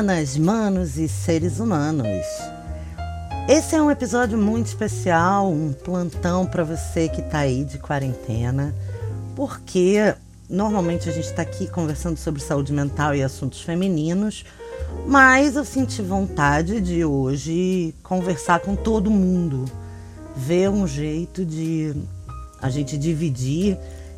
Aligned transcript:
Manas, 0.00 0.34
manos 0.38 0.96
e 0.96 1.06
seres 1.06 1.60
humanos. 1.60 2.24
Esse 3.46 3.76
é 3.76 3.82
um 3.82 3.90
episódio 3.90 4.38
muito 4.38 4.68
especial, 4.68 5.52
um 5.52 5.74
plantão 5.74 6.46
para 6.46 6.64
você 6.64 7.06
que 7.06 7.20
está 7.20 7.40
aí 7.40 7.64
de 7.64 7.76
quarentena, 7.76 8.74
porque 9.36 10.14
normalmente 10.48 11.06
a 11.06 11.12
gente 11.12 11.26
está 11.26 11.42
aqui 11.42 11.66
conversando 11.66 12.16
sobre 12.16 12.40
saúde 12.40 12.72
mental 12.72 13.14
e 13.14 13.22
assuntos 13.22 13.60
femininos, 13.60 14.46
mas 15.06 15.54
eu 15.54 15.66
senti 15.66 16.00
vontade 16.00 16.80
de 16.80 17.04
hoje 17.04 17.94
conversar 18.02 18.60
com 18.60 18.74
todo 18.74 19.10
mundo, 19.10 19.66
ver 20.34 20.70
um 20.70 20.86
jeito 20.86 21.44
de 21.44 21.94
a 22.58 22.70
gente 22.70 22.96
dividir 22.96 23.76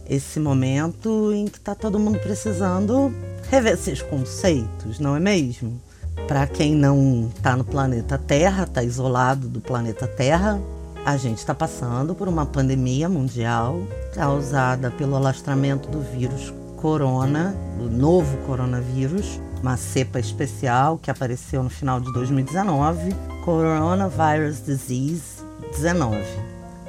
esse 0.09 0.39
momento 0.39 1.33
em 1.33 1.49
que 1.49 1.59
está 1.59 1.75
todo 1.75 1.99
mundo 1.99 2.21
precisando 2.21 3.13
rever 3.53 3.77
seus 3.77 4.01
conceitos, 4.01 4.99
não 4.99 5.15
é 5.15 5.21
mesmo? 5.21 5.79
Para 6.27 6.47
quem 6.47 6.75
não 6.75 7.31
está 7.37 7.55
no 7.55 7.63
planeta 7.65 8.17
Terra, 8.17 8.65
está 8.65 8.83
isolado 8.83 9.47
do 9.47 9.61
planeta 9.61 10.07
Terra, 10.07 10.59
a 11.05 11.19
gente 11.19 11.37
está 11.37 11.55
passando 11.55 12.15
por 12.15 12.29
uma 12.29 12.47
pandemia 12.47 13.11
mundial 13.11 13.83
causada 14.15 14.91
pelo 14.93 15.17
alastramento 15.17 15.91
do 15.91 16.01
vírus 16.01 16.51
corona, 16.79 17.55
do 17.79 17.91
novo 17.91 18.39
coronavírus, 18.47 19.39
uma 19.61 19.77
cepa 19.77 20.19
especial 20.19 20.97
que 20.97 21.11
apareceu 21.11 21.63
no 21.63 21.69
final 21.69 22.01
de 22.01 22.11
2019, 22.11 23.15
Coronavirus 23.45 24.65
Disease 24.65 25.45
19. 25.73 26.17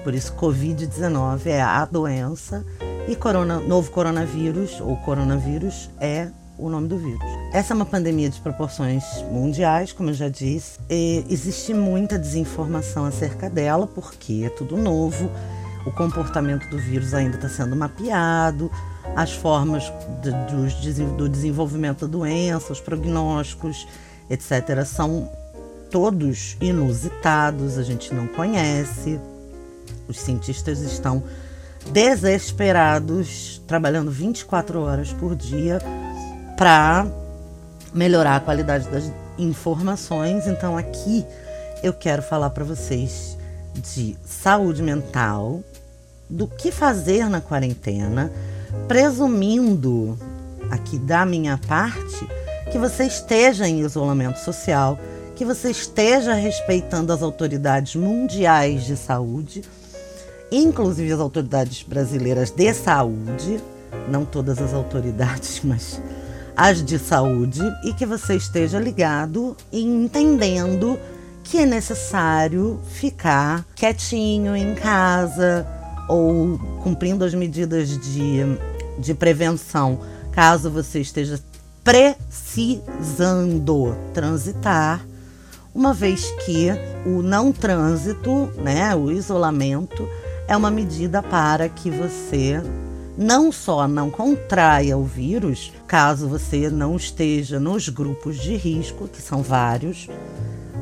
Por 0.02 0.16
isso, 0.16 0.34
Covid-19 0.36 1.46
é 1.46 1.62
a 1.62 1.84
doença 1.84 2.66
e 3.06 3.18
corona, 3.18 3.60
novo 3.60 3.92
coronavírus, 3.92 4.80
ou 4.80 4.96
coronavírus, 4.96 5.90
é 6.00 6.30
o 6.66 6.70
nome 6.70 6.88
do 6.88 6.98
vírus. 6.98 7.20
Essa 7.52 7.74
é 7.74 7.76
uma 7.76 7.86
pandemia 7.86 8.30
de 8.30 8.40
proporções 8.40 9.04
mundiais, 9.30 9.92
como 9.92 10.10
eu 10.10 10.14
já 10.14 10.30
disse, 10.30 10.80
e 10.90 11.26
existe 11.30 11.74
muita 11.74 12.18
desinformação 12.18 13.06
acerca 13.06 13.50
dela, 13.50 13.86
porque 13.86 14.44
é 14.46 14.50
tudo 14.50 14.78
novo, 14.78 15.30
o 15.86 15.92
comportamento 15.92 16.70
do 16.70 16.78
vírus 16.78 17.14
ainda 17.14 17.36
está 17.36 17.50
sendo 17.50 17.76
mapeado, 17.76 18.72
as 19.16 19.34
formas 19.34 19.92
de, 20.22 20.32
do, 20.32 21.18
do 21.18 21.30
desenvolvimento 21.30 22.08
da 22.08 22.12
doença, 22.12 22.72
os 22.72 22.80
prognósticos, 22.80 23.86
etc., 24.30 24.86
são 24.86 25.30
todos 25.92 26.58
inusitados, 26.62 27.78
a 27.78 27.84
gente 27.84 28.14
não 28.14 28.26
conhece. 28.26 29.20
Os 30.08 30.18
cientistas 30.20 30.80
estão 30.80 31.24
desesperados, 31.92 33.62
trabalhando 33.68 34.10
24 34.10 34.80
horas 34.80 35.12
por 35.14 35.36
dia 35.36 35.80
para 36.58 37.08
melhorar 37.94 38.38
a 38.38 38.40
qualidade 38.40 38.88
das 38.90 39.12
informações. 39.38 40.48
Então 40.48 40.78
aqui 40.78 41.26
eu 41.82 41.94
quero 41.94 42.22
falar 42.22 42.50
para 42.50 42.64
vocês 42.64 43.38
de 43.76 44.16
saúde 44.24 44.82
mental, 44.82 45.62
do 46.30 46.48
que 46.48 46.72
fazer 46.72 47.30
na 47.30 47.42
quarentena, 47.42 48.32
presumindo 48.88 50.18
aqui 50.70 50.98
da 50.98 51.26
minha 51.26 51.60
parte 51.68 52.28
que 52.72 52.78
você 52.78 53.06
esteja 53.06 53.68
em 53.68 53.82
isolamento 53.82 54.38
social, 54.38 54.98
que 55.36 55.44
você 55.44 55.70
esteja 55.70 56.34
respeitando 56.34 57.12
as 57.12 57.22
autoridades 57.22 57.96
mundiais 57.96 58.86
de 58.86 58.96
saúde 58.96 59.64
inclusive 60.54 61.12
as 61.12 61.20
autoridades 61.20 61.82
brasileiras 61.82 62.52
de 62.52 62.72
saúde, 62.74 63.60
não 64.08 64.24
todas 64.24 64.62
as 64.62 64.74
autoridades, 64.74 65.62
mas 65.66 66.00
as 66.56 66.84
de 66.84 67.00
saúde, 67.00 67.62
e 67.84 67.94
que 67.94 68.06
você 68.06 68.36
esteja 68.36 68.80
ligado 68.80 69.58
e 69.72 69.82
entendendo 69.82 71.00
que 71.44 71.58
é 71.58 71.66
necessário 71.66 72.80
ficar 72.94 73.66
quietinho 73.76 74.56
em 74.56 74.74
casa 74.76 75.68
ou 76.08 76.58
cumprindo 76.82 77.26
as 77.26 77.34
medidas 77.34 77.90
de, 77.90 78.40
de 78.98 79.14
prevenção, 79.14 80.00
caso 80.32 80.70
você 80.70 81.02
esteja 81.02 81.40
precisando 81.84 82.38
transitar, 84.14 85.06
uma 85.76 85.94
vez 85.94 86.32
que 86.46 86.70
o 87.06 87.22
não 87.22 87.52
trânsito, 87.52 88.50
né, 88.62 88.96
o 88.96 89.12
isolamento, 89.12 90.08
é 90.48 90.56
uma 90.56 90.70
medida 90.70 91.22
para 91.22 91.68
que 91.68 91.90
você 91.90 92.62
não 93.18 93.52
só 93.52 93.88
não 93.88 94.10
contraia 94.10 94.98
o 94.98 95.04
vírus, 95.04 95.72
caso 95.88 96.28
você 96.28 96.70
não 96.70 96.96
esteja 96.96 97.60
nos 97.60 97.90
grupos 97.90 98.38
de 98.38 98.56
risco, 98.56 99.08
que 99.08 99.22
são 99.22 99.42
vários, 99.42 100.08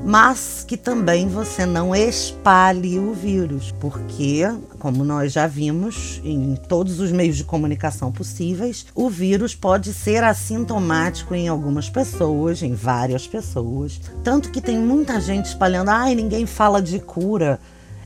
mas 0.04 0.66
que 0.68 0.76
também 0.76 1.28
você 1.28 1.66
não 1.66 1.96
espalhe 1.96 2.98
o 2.98 3.14
vírus, 3.14 3.74
porque, 3.80 4.42
como 4.80 5.04
nós 5.04 5.32
já 5.34 5.46
vimos 5.46 6.20
em 6.24 6.56
todos 6.68 7.00
os 7.00 7.12
meios 7.12 7.38
de 7.38 7.44
comunicação 7.44 8.12
possíveis, 8.12 8.86
o 8.96 9.10
vírus 9.10 9.54
pode 9.54 9.94
ser 9.94 10.24
assintomático 10.24 11.36
em 11.36 11.48
algumas 11.48 11.90
pessoas, 11.90 12.64
em 12.64 12.74
várias 12.74 13.28
pessoas, 13.28 14.02
tanto 14.24 14.50
que 14.50 14.62
tem 14.62 14.80
muita 14.80 15.20
gente 15.22 15.46
espalhando, 15.46 15.90
ai, 15.90 16.16
ninguém 16.16 16.46
fala 16.46 16.82
de 16.82 17.00
cura. 17.00 17.60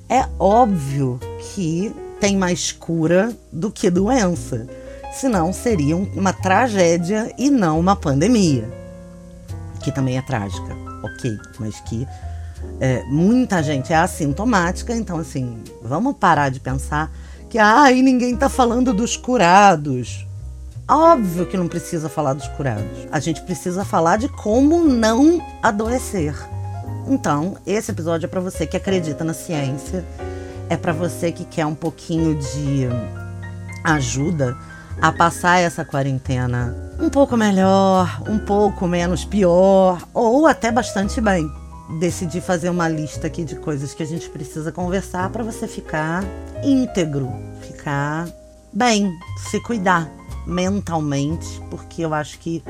É 0.09 0.27
óbvio 0.37 1.19
que 1.53 1.91
tem 2.19 2.37
mais 2.37 2.71
cura 2.71 3.35
do 3.51 3.71
que 3.71 3.89
doença. 3.89 4.67
Senão 5.13 5.53
seria 5.53 5.95
uma 5.95 6.33
tragédia 6.33 7.33
e 7.37 7.49
não 7.49 7.79
uma 7.79 7.95
pandemia. 7.95 8.69
Que 9.81 9.91
também 9.91 10.17
é 10.17 10.21
trágica, 10.21 10.75
ok, 11.03 11.37
mas 11.59 11.79
que 11.81 12.07
é, 12.79 13.03
muita 13.05 13.61
gente 13.63 13.93
é 13.93 13.95
assintomática, 13.95 14.93
então 14.93 15.17
assim, 15.17 15.63
vamos 15.81 16.15
parar 16.17 16.49
de 16.49 16.59
pensar 16.59 17.11
que 17.49 17.57
ai, 17.57 18.01
ninguém 18.01 18.35
tá 18.35 18.49
falando 18.49 18.93
dos 18.93 19.15
curados. 19.15 20.25
Óbvio 20.87 21.47
que 21.47 21.57
não 21.57 21.67
precisa 21.67 22.09
falar 22.09 22.33
dos 22.33 22.47
curados. 22.49 23.07
A 23.11 23.19
gente 23.19 23.41
precisa 23.41 23.83
falar 23.83 24.17
de 24.17 24.27
como 24.29 24.83
não 24.83 25.41
adoecer. 25.63 26.35
Então, 27.07 27.57
esse 27.65 27.91
episódio 27.91 28.25
é 28.25 28.29
para 28.29 28.41
você 28.41 28.67
que 28.67 28.77
acredita 28.77 29.23
na 29.23 29.33
ciência, 29.33 30.05
é 30.69 30.77
para 30.77 30.93
você 30.93 31.31
que 31.31 31.45
quer 31.45 31.65
um 31.65 31.75
pouquinho 31.75 32.35
de 32.35 32.87
ajuda 33.83 34.57
a 35.01 35.11
passar 35.11 35.59
essa 35.59 35.83
quarentena 35.83 36.75
um 36.99 37.09
pouco 37.09 37.35
melhor, 37.35 38.21
um 38.27 38.39
pouco 38.39 38.87
menos 38.87 39.25
pior, 39.25 40.01
ou 40.13 40.47
até 40.47 40.71
bastante 40.71 41.19
bem. 41.19 41.45
Decidi 41.99 42.41
fazer 42.41 42.69
uma 42.69 42.87
lista 42.87 43.27
aqui 43.27 43.43
de 43.43 43.55
coisas 43.55 43.93
que 43.93 44.01
a 44.01 44.05
gente 44.05 44.29
precisa 44.29 44.71
conversar 44.71 45.29
para 45.29 45.43
você 45.43 45.67
ficar 45.67 46.23
íntegro, 46.63 47.31
ficar 47.61 48.27
bem, 48.73 49.11
se 49.37 49.61
cuidar 49.61 50.09
mentalmente, 50.47 51.61
porque 51.69 52.03
eu 52.03 52.13
acho 52.13 52.39
que 52.39 52.63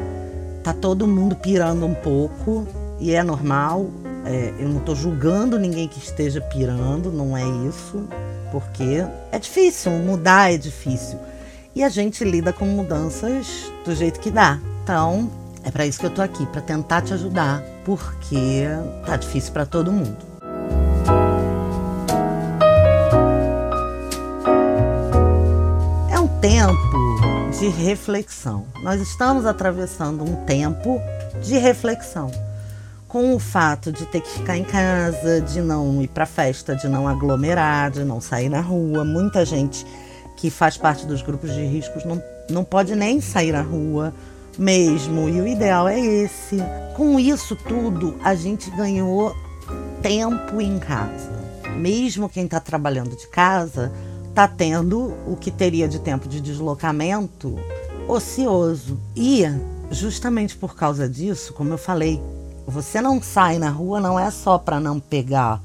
tá 0.63 0.73
todo 0.73 1.07
mundo 1.07 1.35
pirando 1.35 1.85
um 1.85 1.93
pouco 1.93 2.67
e 2.99 3.13
é 3.13 3.23
normal. 3.23 3.89
É, 4.25 4.51
eu 4.57 4.67
não 4.67 4.79
estou 4.79 4.95
julgando 4.95 5.59
ninguém 5.59 5.87
que 5.87 5.99
esteja 5.99 6.41
pirando, 6.41 7.11
não 7.11 7.37
é 7.37 7.43
isso, 7.69 8.07
porque 8.51 9.05
é 9.31 9.37
difícil, 9.37 9.91
mudar 9.91 10.51
é 10.51 10.57
difícil. 10.57 11.19
E 11.75 11.83
a 11.83 11.89
gente 11.89 12.23
lida 12.23 12.51
com 12.51 12.65
mudanças 12.65 13.71
do 13.85 13.93
jeito 13.93 14.19
que 14.19 14.31
dá. 14.31 14.59
Então, 14.83 15.29
é 15.63 15.69
para 15.69 15.85
isso 15.85 15.99
que 15.99 16.07
eu 16.07 16.09
tô 16.09 16.23
aqui, 16.23 16.43
para 16.47 16.61
tentar 16.61 17.03
te 17.03 17.13
ajudar, 17.13 17.61
porque 17.83 18.65
tá 19.05 19.15
difícil 19.15 19.53
para 19.53 19.65
todo 19.65 19.91
mundo. 19.91 20.17
É 26.09 26.19
um 26.19 26.27
tempo 26.39 26.73
de 27.59 27.67
reflexão. 27.67 28.65
Nós 28.81 28.99
estamos 28.99 29.45
atravessando 29.45 30.23
um 30.23 30.45
tempo 30.45 30.99
de 31.43 31.59
reflexão 31.59 32.31
com 33.15 33.33
o 33.33 33.39
fato 33.39 33.93
de 33.93 34.05
ter 34.07 34.19
que 34.19 34.27
ficar 34.27 34.57
em 34.57 34.65
casa, 34.65 35.39
de 35.39 35.61
não 35.61 36.01
ir 36.01 36.09
para 36.09 36.25
festa, 36.25 36.75
de 36.75 36.89
não 36.89 37.07
aglomerar, 37.07 37.89
de 37.89 38.03
não 38.03 38.19
sair 38.19 38.49
na 38.49 38.59
rua. 38.59 39.05
Muita 39.05 39.45
gente 39.45 39.87
que 40.35 40.49
faz 40.49 40.75
parte 40.75 41.05
dos 41.05 41.21
grupos 41.21 41.53
de 41.53 41.65
riscos 41.65 42.03
não, 42.03 42.21
não 42.49 42.65
pode 42.65 42.93
nem 42.93 43.21
sair 43.21 43.53
na 43.53 43.61
rua 43.61 44.13
mesmo. 44.57 45.29
E 45.29 45.39
o 45.39 45.47
ideal 45.47 45.87
é 45.87 45.97
esse. 45.97 46.57
Com 46.93 47.17
isso 47.17 47.55
tudo, 47.55 48.19
a 48.21 48.35
gente 48.35 48.69
ganhou 48.71 49.33
tempo 50.01 50.59
em 50.59 50.77
casa. 50.77 51.31
Mesmo 51.77 52.27
quem 52.27 52.43
está 52.43 52.59
trabalhando 52.59 53.15
de 53.15 53.27
casa 53.29 53.93
está 54.27 54.45
tendo 54.45 55.13
o 55.25 55.37
que 55.39 55.51
teria 55.51 55.87
de 55.87 55.99
tempo 55.99 56.27
de 56.27 56.41
deslocamento 56.41 57.57
ocioso. 58.09 58.99
E 59.15 59.43
justamente 59.89 60.57
por 60.57 60.75
causa 60.75 61.07
disso, 61.07 61.53
como 61.53 61.71
eu 61.71 61.77
falei, 61.77 62.21
você 62.67 63.01
não 63.01 63.21
sai 63.21 63.57
na 63.59 63.69
rua 63.69 63.99
não 63.99 64.19
é 64.19 64.29
só 64.31 64.57
para 64.57 64.79
não 64.79 64.99
pegar 64.99 65.61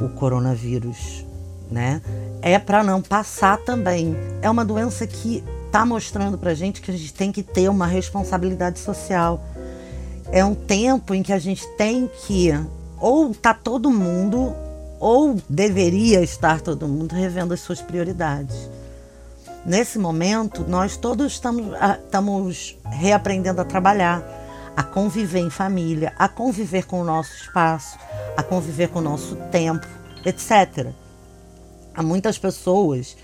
o 0.00 0.08
coronavírus, 0.08 1.24
né? 1.70 2.00
É 2.40 2.58
para 2.58 2.82
não 2.82 3.02
passar 3.02 3.58
também. 3.58 4.16
É 4.40 4.48
uma 4.48 4.64
doença 4.64 5.06
que 5.06 5.42
está 5.66 5.84
mostrando 5.84 6.38
para 6.38 6.54
gente 6.54 6.80
que 6.80 6.90
a 6.90 6.96
gente 6.96 7.12
tem 7.12 7.30
que 7.30 7.42
ter 7.42 7.68
uma 7.68 7.86
responsabilidade 7.86 8.78
social, 8.78 9.44
é 10.30 10.44
um 10.44 10.54
tempo 10.54 11.14
em 11.14 11.22
que 11.22 11.32
a 11.32 11.38
gente 11.38 11.66
tem 11.76 12.10
que 12.26 12.50
ou 12.98 13.34
tá 13.34 13.54
todo 13.54 13.90
mundo 13.90 14.54
ou 14.98 15.36
deveria 15.48 16.20
estar 16.22 16.60
todo 16.60 16.88
mundo 16.88 17.14
revendo 17.14 17.54
as 17.54 17.60
suas 17.60 17.80
prioridades. 17.80 18.68
Nesse 19.64 19.98
momento, 19.98 20.64
nós 20.66 20.96
todos 20.96 21.32
estamos, 21.32 21.66
estamos 22.04 22.78
reaprendendo 22.84 23.60
a 23.60 23.64
trabalhar, 23.64 24.22
a 24.78 24.82
conviver 24.84 25.40
em 25.40 25.50
família, 25.50 26.12
a 26.16 26.28
conviver 26.28 26.86
com 26.86 27.00
o 27.00 27.04
nosso 27.04 27.34
espaço, 27.34 27.98
a 28.36 28.44
conviver 28.44 28.86
com 28.86 29.00
o 29.00 29.02
nosso 29.02 29.34
tempo, 29.50 29.84
etc. 30.24 30.92
Há 31.92 32.00
muitas 32.00 32.38
pessoas, 32.38 33.16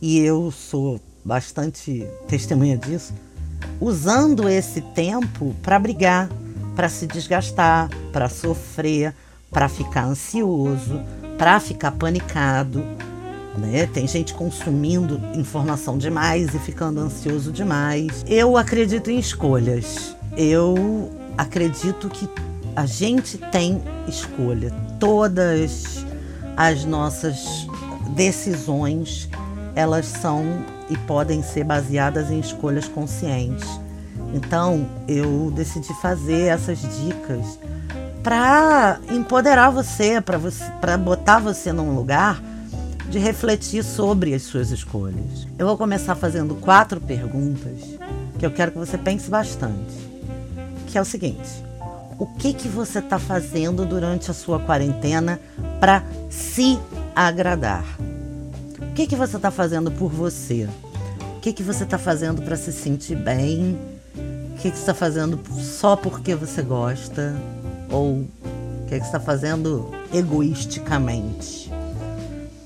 e 0.00 0.18
eu 0.18 0.50
sou 0.50 0.98
bastante 1.22 2.08
testemunha 2.26 2.78
disso, 2.78 3.12
usando 3.78 4.48
esse 4.48 4.80
tempo 4.80 5.54
para 5.62 5.78
brigar, 5.78 6.30
para 6.74 6.88
se 6.88 7.06
desgastar, 7.06 7.90
para 8.10 8.30
sofrer, 8.30 9.14
para 9.50 9.68
ficar 9.68 10.06
ansioso, 10.06 11.02
para 11.36 11.60
ficar 11.60 11.92
panicado. 11.92 12.82
Né? 13.58 13.86
Tem 13.92 14.08
gente 14.08 14.32
consumindo 14.32 15.20
informação 15.38 15.98
demais 15.98 16.54
e 16.54 16.58
ficando 16.58 16.98
ansioso 16.98 17.52
demais. 17.52 18.24
Eu 18.26 18.56
acredito 18.56 19.10
em 19.10 19.18
escolhas. 19.18 20.16
Eu 20.36 21.10
acredito 21.36 22.08
que 22.08 22.28
a 22.74 22.86
gente 22.86 23.38
tem 23.38 23.82
escolha. 24.08 24.72
Todas 24.98 26.04
as 26.56 26.84
nossas 26.84 27.66
decisões, 28.10 29.28
elas 29.74 30.06
são 30.06 30.44
e 30.90 30.96
podem 30.98 31.42
ser 31.42 31.64
baseadas 31.64 32.30
em 32.30 32.40
escolhas 32.40 32.88
conscientes. 32.88 33.68
Então, 34.32 34.88
eu 35.06 35.52
decidi 35.54 35.92
fazer 36.00 36.46
essas 36.48 36.80
dicas 36.80 37.58
para 38.22 38.98
empoderar 39.10 39.70
você, 39.70 40.20
para 40.20 40.38
você, 40.38 40.64
para 40.80 40.96
botar 40.96 41.38
você 41.38 41.72
num 41.72 41.94
lugar 41.94 42.42
de 43.08 43.18
refletir 43.18 43.84
sobre 43.84 44.34
as 44.34 44.42
suas 44.42 44.70
escolhas. 44.70 45.46
Eu 45.58 45.66
vou 45.66 45.76
começar 45.76 46.14
fazendo 46.14 46.54
quatro 46.56 47.00
perguntas 47.00 47.80
que 48.38 48.44
eu 48.44 48.50
quero 48.50 48.72
que 48.72 48.78
você 48.78 48.98
pense 48.98 49.30
bastante. 49.30 50.13
Que 50.94 50.98
é 50.98 51.02
o 51.02 51.04
seguinte: 51.04 51.50
o 52.20 52.24
que 52.24 52.52
que 52.54 52.68
você 52.68 53.00
está 53.00 53.18
fazendo 53.18 53.84
durante 53.84 54.30
a 54.30 54.34
sua 54.34 54.60
quarentena 54.60 55.40
para 55.80 56.04
se 56.30 56.78
agradar? 57.16 57.84
O 58.78 58.94
que 58.94 59.08
que 59.08 59.16
você 59.16 59.34
está 59.34 59.50
fazendo 59.50 59.90
por 59.90 60.08
você? 60.08 60.68
O 61.36 61.40
que 61.40 61.52
que 61.52 61.64
você 61.64 61.82
está 61.82 61.98
fazendo 61.98 62.42
para 62.42 62.56
se 62.56 62.72
sentir 62.72 63.16
bem? 63.16 63.76
O 64.52 64.58
que 64.60 64.70
que 64.70 64.76
você 64.76 64.82
está 64.82 64.94
fazendo 64.94 65.40
só 65.58 65.96
porque 65.96 66.32
você 66.36 66.62
gosta? 66.62 67.34
Ou 67.90 68.18
o 68.18 68.28
que 68.86 69.00
que 69.00 69.04
está 69.04 69.18
fazendo 69.18 69.90
egoisticamente? 70.12 71.72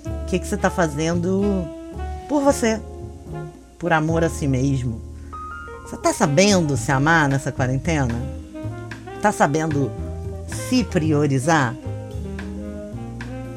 O 0.04 0.26
que 0.26 0.38
que 0.38 0.46
você 0.46 0.56
está 0.56 0.68
fazendo 0.68 1.66
por 2.28 2.42
você? 2.42 2.78
Por 3.78 3.90
amor 3.90 4.22
a 4.22 4.28
si 4.28 4.46
mesmo? 4.46 5.07
Você 5.88 5.94
está 5.94 6.12
sabendo 6.12 6.76
se 6.76 6.92
amar 6.92 7.30
nessa 7.30 7.50
quarentena? 7.50 8.14
Está 9.16 9.32
sabendo 9.32 9.90
se 10.46 10.84
priorizar? 10.84 11.74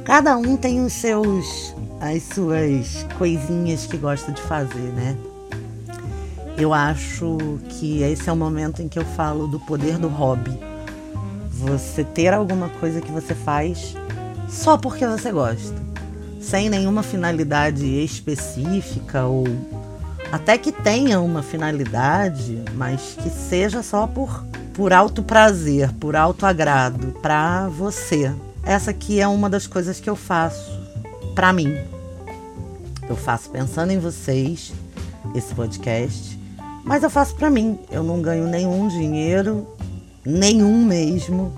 Cada 0.05 0.37
um 0.37 0.55
tem 0.55 0.81
os 0.81 0.93
seus 0.93 1.75
as 1.99 2.23
suas 2.23 3.05
coisinhas 3.17 3.85
que 3.85 3.97
gosta 3.97 4.31
de 4.31 4.41
fazer, 4.43 4.93
né? 4.93 5.17
Eu 6.57 6.73
acho 6.73 7.59
que 7.67 8.01
esse 8.01 8.29
é 8.29 8.31
o 8.31 8.37
momento 8.37 8.81
em 8.81 8.87
que 8.87 8.97
eu 8.97 9.05
falo 9.05 9.45
do 9.45 9.59
poder 9.59 9.97
do 9.97 10.07
hobby. 10.07 10.57
Você 11.49 12.05
ter 12.05 12.33
alguma 12.33 12.69
coisa 12.69 13.01
que 13.01 13.11
você 13.11 13.35
faz 13.35 13.93
só 14.47 14.77
porque 14.77 15.05
você 15.05 15.33
gosta, 15.33 15.75
sem 16.39 16.69
nenhuma 16.69 17.03
finalidade 17.03 17.85
específica 17.85 19.25
ou 19.25 19.43
até 20.31 20.57
que 20.57 20.71
tenha 20.71 21.19
uma 21.19 21.43
finalidade, 21.43 22.63
mas 22.75 23.17
que 23.21 23.29
seja 23.29 23.83
só 23.83 24.07
por 24.07 24.43
por 24.73 24.93
alto 24.93 25.21
prazer, 25.21 25.91
por 25.93 26.15
alto 26.15 26.45
agrado 26.45 27.13
para 27.21 27.67
você. 27.67 28.33
Essa 28.63 28.91
aqui 28.91 29.19
é 29.19 29.27
uma 29.27 29.49
das 29.49 29.67
coisas 29.67 29.99
que 29.99 30.09
eu 30.09 30.15
faço 30.15 30.71
para 31.35 31.51
mim. 31.51 31.73
Eu 33.09 33.15
faço 33.15 33.49
pensando 33.49 33.91
em 33.91 33.99
vocês 33.99 34.71
esse 35.35 35.53
podcast, 35.53 36.39
mas 36.83 37.03
eu 37.03 37.09
faço 37.09 37.35
para 37.35 37.49
mim. 37.49 37.79
Eu 37.91 38.03
não 38.03 38.21
ganho 38.21 38.47
nenhum 38.47 38.87
dinheiro, 38.87 39.67
nenhum 40.25 40.85
mesmo. 40.85 41.51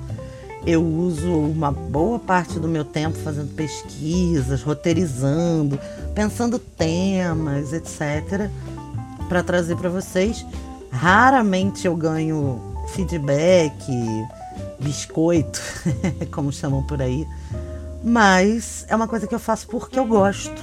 Eu 0.65 0.83
uso 0.83 1.29
uma 1.29 1.71
boa 1.71 2.17
parte 2.17 2.59
do 2.59 2.67
meu 2.67 2.85
tempo 2.85 3.17
fazendo 3.19 3.53
pesquisas, 3.53 4.63
roteirizando, 4.63 5.79
pensando 6.13 6.59
temas, 6.59 7.73
etc, 7.73 8.49
para 9.27 9.43
trazer 9.43 9.75
para 9.75 9.89
vocês. 9.89 10.45
Raramente 10.91 11.87
eu 11.87 11.95
ganho 11.95 12.61
feedback, 12.93 13.75
biscoito, 14.79 15.61
como 16.31 16.51
chamam 16.51 16.83
por 16.83 17.01
aí 17.01 17.25
mas 18.03 18.85
é 18.89 18.95
uma 18.95 19.07
coisa 19.07 19.25
que 19.25 19.33
eu 19.33 19.39
faço 19.39 19.65
porque 19.67 19.97
eu 19.97 20.05
gosto. 20.05 20.61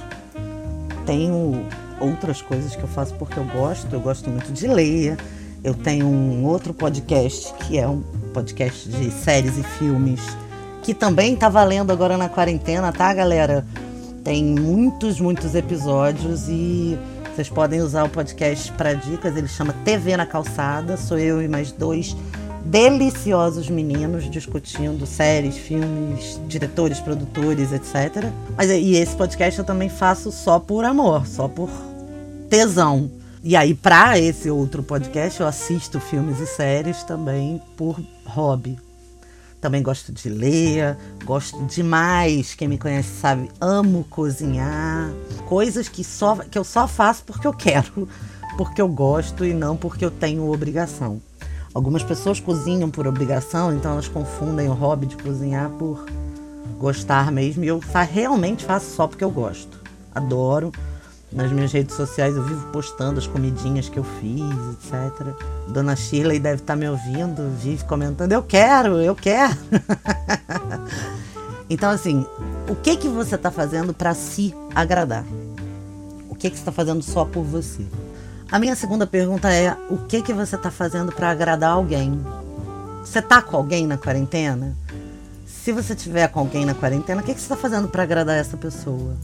Tenho 1.07 1.65
outras 1.99 2.41
coisas 2.41 2.75
que 2.75 2.83
eu 2.83 2.87
faço 2.87 3.15
porque 3.15 3.39
eu 3.39 3.45
gosto. 3.45 3.91
Eu 3.91 3.99
gosto 3.99 4.29
muito 4.29 4.53
de 4.53 4.67
ler. 4.67 5.17
Eu 5.63 5.73
tenho 5.73 6.05
um 6.05 6.45
outro 6.45 6.73
podcast 6.73 7.51
que 7.55 7.79
é 7.79 7.87
um 7.87 8.01
podcast 8.31 8.87
de 8.87 9.09
séries 9.09 9.57
e 9.57 9.63
filmes 9.63 10.21
que 10.83 10.93
também 10.93 11.35
tá 11.35 11.49
valendo 11.49 11.91
agora 11.91 12.17
na 12.17 12.29
quarentena, 12.29 12.91
tá, 12.91 13.13
galera? 13.13 13.65
Tem 14.23 14.43
muitos, 14.43 15.19
muitos 15.19 15.55
episódios 15.55 16.47
e 16.47 16.97
vocês 17.31 17.49
podem 17.49 17.81
usar 17.81 18.03
o 18.03 18.09
podcast 18.09 18.71
para 18.73 18.93
dicas. 18.93 19.35
Ele 19.35 19.47
chama 19.47 19.73
TV 19.83 20.15
na 20.15 20.25
Calçada. 20.25 20.95
Sou 20.95 21.17
eu 21.17 21.41
e 21.41 21.47
mais 21.47 21.71
dois 21.71 22.15
deliciosos 22.63 23.67
meninos 23.69 24.29
discutindo 24.29 25.07
séries, 25.07 25.57
filmes, 25.57 26.39
diretores, 26.47 26.99
produtores, 26.99 27.71
etc. 27.71 28.29
Mas 28.55 28.69
e 28.69 28.95
esse 28.95 29.15
podcast 29.15 29.59
eu 29.59 29.65
também 29.65 29.89
faço 29.89 30.31
só 30.31 30.59
por 30.59 30.85
amor, 30.85 31.25
só 31.25 31.47
por 31.47 31.69
tesão. 32.49 33.09
E 33.43 33.55
aí, 33.55 33.73
para 33.73 34.19
esse 34.19 34.51
outro 34.51 34.83
podcast, 34.83 35.41
eu 35.41 35.47
assisto 35.47 35.99
filmes 35.99 36.39
e 36.39 36.45
séries 36.45 37.01
também 37.01 37.59
por 37.75 37.99
hobby. 38.23 38.77
Também 39.61 39.83
gosto 39.83 40.11
de 40.11 40.27
ler, 40.27 40.97
gosto 41.23 41.63
demais. 41.65 42.55
Quem 42.55 42.67
me 42.67 42.79
conhece 42.79 43.09
sabe, 43.09 43.47
amo 43.61 44.03
cozinhar. 44.09 45.11
Coisas 45.47 45.87
que, 45.87 46.03
só, 46.03 46.37
que 46.37 46.57
eu 46.57 46.63
só 46.63 46.87
faço 46.87 47.23
porque 47.23 47.45
eu 47.45 47.53
quero, 47.53 48.09
porque 48.57 48.81
eu 48.81 48.87
gosto 48.87 49.45
e 49.45 49.53
não 49.53 49.77
porque 49.77 50.03
eu 50.03 50.09
tenho 50.09 50.51
obrigação. 50.51 51.21
Algumas 51.73 52.03
pessoas 52.03 52.39
cozinham 52.39 52.89
por 52.89 53.07
obrigação, 53.07 53.73
então 53.73 53.91
elas 53.91 54.07
confundem 54.07 54.67
o 54.67 54.73
hobby 54.73 55.05
de 55.05 55.15
cozinhar 55.15 55.69
por 55.69 56.05
gostar 56.79 57.31
mesmo. 57.31 57.63
E 57.63 57.67
eu 57.67 57.79
realmente 58.11 58.65
faço 58.65 58.93
só 58.95 59.07
porque 59.07 59.23
eu 59.23 59.31
gosto. 59.31 59.79
Adoro. 60.13 60.71
Nas 61.31 61.49
minhas 61.51 61.71
redes 61.71 61.95
sociais 61.95 62.35
eu 62.35 62.43
vivo 62.43 62.67
postando 62.71 63.17
as 63.17 63.25
comidinhas 63.25 63.87
que 63.87 63.97
eu 63.97 64.03
fiz, 64.03 64.41
etc. 64.73 65.33
Dona 65.69 65.95
Shirley 65.95 66.39
deve 66.39 66.61
estar 66.61 66.73
tá 66.73 66.79
me 66.79 66.89
ouvindo, 66.89 67.49
vive 67.57 67.85
comentando: 67.85 68.33
Eu 68.33 68.43
quero, 68.43 68.97
eu 68.97 69.15
quero. 69.15 69.55
então, 71.69 71.89
assim, 71.89 72.25
o 72.69 72.75
que 72.75 72.97
que 72.97 73.07
você 73.07 73.35
está 73.35 73.49
fazendo 73.49 73.93
para 73.93 74.13
se 74.13 74.53
agradar? 74.75 75.23
O 76.29 76.35
que 76.35 76.49
que 76.49 76.57
está 76.57 76.71
fazendo 76.71 77.01
só 77.01 77.23
por 77.23 77.43
você? 77.43 77.85
A 78.51 78.59
minha 78.59 78.75
segunda 78.75 79.07
pergunta 79.07 79.49
é: 79.53 79.77
o 79.89 79.99
que 79.99 80.21
que 80.21 80.33
você 80.33 80.57
está 80.57 80.69
fazendo 80.69 81.13
para 81.13 81.29
agradar 81.29 81.71
alguém? 81.71 82.21
Você 83.05 83.21
tá 83.21 83.41
com 83.41 83.55
alguém 83.55 83.87
na 83.87 83.97
quarentena? 83.97 84.75
Se 85.45 85.71
você 85.71 85.95
tiver 85.95 86.27
com 86.27 86.41
alguém 86.41 86.65
na 86.65 86.73
quarentena, 86.73 87.21
o 87.21 87.23
que, 87.23 87.33
que 87.33 87.39
você 87.39 87.45
está 87.45 87.55
fazendo 87.55 87.87
para 87.87 88.03
agradar 88.03 88.35
essa 88.35 88.57
pessoa? 88.57 89.15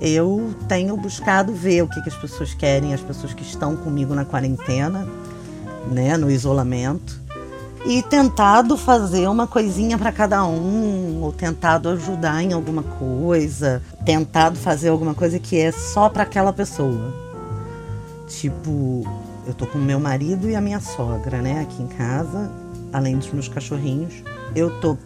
Eu 0.00 0.54
tenho 0.66 0.96
buscado 0.96 1.52
ver 1.52 1.82
o 1.82 1.88
que, 1.88 2.00
que 2.00 2.08
as 2.08 2.16
pessoas 2.16 2.54
querem, 2.54 2.94
as 2.94 3.00
pessoas 3.00 3.34
que 3.34 3.42
estão 3.42 3.76
comigo 3.76 4.14
na 4.14 4.24
quarentena, 4.24 5.06
né, 5.90 6.16
no 6.16 6.30
isolamento, 6.30 7.20
e 7.84 8.02
tentado 8.02 8.76
fazer 8.76 9.28
uma 9.28 9.46
coisinha 9.46 9.98
para 9.98 10.12
cada 10.12 10.44
um, 10.44 11.20
ou 11.22 11.32
tentado 11.32 11.88
ajudar 11.90 12.42
em 12.42 12.52
alguma 12.52 12.82
coisa, 12.82 13.82
tentado 14.04 14.58
fazer 14.58 14.88
alguma 14.88 15.14
coisa 15.14 15.38
que 15.38 15.58
é 15.58 15.72
só 15.72 16.08
para 16.08 16.22
aquela 16.22 16.52
pessoa. 16.52 17.12
Tipo, 18.28 19.02
eu 19.46 19.54
tô 19.54 19.66
com 19.66 19.78
meu 19.78 19.98
marido 19.98 20.48
e 20.48 20.54
a 20.54 20.60
minha 20.60 20.80
sogra, 20.80 21.42
né, 21.42 21.60
aqui 21.60 21.82
em 21.82 21.86
casa, 21.86 22.50
além 22.92 23.16
dos 23.16 23.30
meus 23.32 23.48
cachorrinhos. 23.48 24.14
Eu 24.54 24.70
tô 24.80 24.96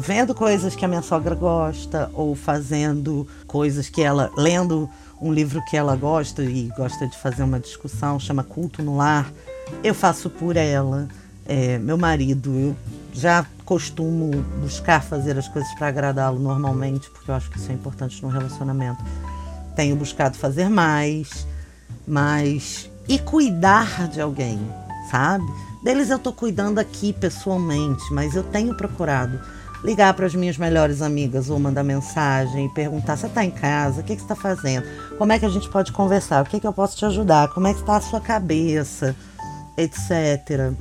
vendo 0.00 0.34
coisas 0.34 0.74
que 0.74 0.84
a 0.84 0.88
minha 0.88 1.02
sogra 1.02 1.34
gosta 1.34 2.10
ou 2.14 2.34
fazendo 2.34 3.28
coisas 3.46 3.88
que 3.88 4.02
ela 4.02 4.30
lendo 4.36 4.88
um 5.20 5.30
livro 5.32 5.62
que 5.66 5.76
ela 5.76 5.94
gosta 5.94 6.42
e 6.42 6.68
gosta 6.76 7.06
de 7.06 7.16
fazer 7.18 7.42
uma 7.42 7.60
discussão, 7.60 8.18
chama 8.18 8.42
Culto 8.42 8.82
no 8.82 8.96
Lar. 8.96 9.30
Eu 9.84 9.94
faço 9.94 10.30
por 10.30 10.56
ela. 10.56 11.06
É, 11.46 11.78
meu 11.78 11.98
marido, 11.98 12.50
eu 12.50 12.76
já 13.12 13.44
costumo 13.64 14.30
buscar 14.62 15.02
fazer 15.02 15.36
as 15.36 15.46
coisas 15.48 15.72
para 15.74 15.88
agradá-lo 15.88 16.38
normalmente, 16.38 17.10
porque 17.10 17.30
eu 17.30 17.34
acho 17.34 17.50
que 17.50 17.58
isso 17.58 17.70
é 17.70 17.74
importante 17.74 18.22
no 18.22 18.28
relacionamento. 18.28 19.04
Tenho 19.76 19.94
buscado 19.96 20.38
fazer 20.38 20.70
mais, 20.70 21.46
mas 22.06 22.88
e 23.06 23.18
cuidar 23.18 24.08
de 24.08 24.20
alguém, 24.20 24.58
sabe? 25.10 25.44
Deles 25.84 26.10
eu 26.10 26.18
tô 26.18 26.32
cuidando 26.32 26.78
aqui 26.78 27.12
pessoalmente, 27.12 28.02
mas 28.12 28.34
eu 28.34 28.42
tenho 28.42 28.74
procurado 28.74 29.40
ligar 29.82 30.12
para 30.14 30.26
as 30.26 30.34
minhas 30.34 30.58
melhores 30.58 31.02
amigas 31.02 31.50
ou 31.50 31.58
mandar 31.58 31.82
mensagem 31.82 32.66
e 32.66 32.68
perguntar: 32.68 33.16
você 33.16 33.26
está 33.26 33.44
em 33.44 33.50
casa? 33.50 34.00
O 34.00 34.04
que, 34.04 34.14
que 34.14 34.22
você 34.22 34.32
está 34.32 34.36
fazendo? 34.36 34.86
Como 35.16 35.32
é 35.32 35.38
que 35.38 35.46
a 35.46 35.48
gente 35.50 35.68
pode 35.68 35.92
conversar? 35.92 36.42
O 36.42 36.46
que, 36.46 36.60
que 36.60 36.66
eu 36.66 36.72
posso 36.72 36.96
te 36.96 37.04
ajudar? 37.04 37.48
Como 37.48 37.66
é 37.66 37.74
que 37.74 37.80
está 37.80 37.96
a 37.96 38.00
sua 38.00 38.20
cabeça? 38.20 39.16
Etc. 39.76 40.72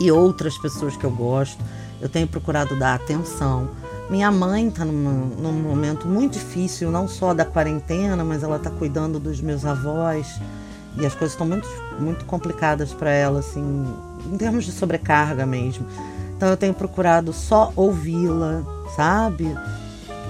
E 0.00 0.10
outras 0.10 0.56
pessoas 0.58 0.96
que 0.96 1.04
eu 1.04 1.10
gosto, 1.10 1.62
eu 2.00 2.08
tenho 2.08 2.26
procurado 2.26 2.78
dar 2.78 2.94
atenção. 2.94 3.70
Minha 4.10 4.30
mãe 4.30 4.68
está 4.68 4.84
num, 4.84 5.52
momento 5.52 6.06
muito 6.06 6.34
difícil, 6.34 6.90
não 6.90 7.08
só 7.08 7.32
da 7.32 7.44
quarentena, 7.44 8.22
mas 8.22 8.42
ela 8.42 8.56
está 8.56 8.70
cuidando 8.70 9.18
dos 9.18 9.40
meus 9.40 9.64
avós. 9.64 10.40
E 10.96 11.06
as 11.06 11.14
coisas 11.14 11.32
estão 11.32 11.46
muito, 11.46 11.68
muito 11.98 12.24
complicadas 12.24 12.92
para 12.92 13.10
ela, 13.10 13.40
assim, 13.40 13.86
em 14.30 14.36
termos 14.36 14.64
de 14.64 14.72
sobrecarga 14.72 15.46
mesmo. 15.46 15.86
Então 16.36 16.48
eu 16.48 16.56
tenho 16.56 16.74
procurado 16.74 17.32
só 17.32 17.72
ouvi-la, 17.76 18.62
sabe? 18.96 19.46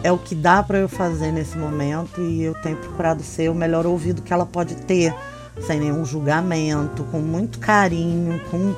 É 0.03 0.13
o 0.13 0.19
que 0.19 0.35
dá 0.35 0.63
para 0.63 0.79
eu 0.79 0.89
fazer 0.89 1.33
nesse 1.33 1.57
momento 1.57 2.21
e 2.21 2.43
eu 2.43 2.55
tenho 2.55 2.77
procurado 2.77 3.23
ser 3.23 3.51
o 3.51 3.55
melhor 3.55 3.87
ouvido 3.87 4.23
que 4.23 4.33
ela 4.33 4.45
pode 4.45 4.75
ter, 4.77 5.15
sem 5.67 5.81
nenhum 5.81 6.05
julgamento, 6.05 7.05
com 7.05 7.21
muito 7.21 7.59
carinho, 7.59 8.39
com 8.51 8.75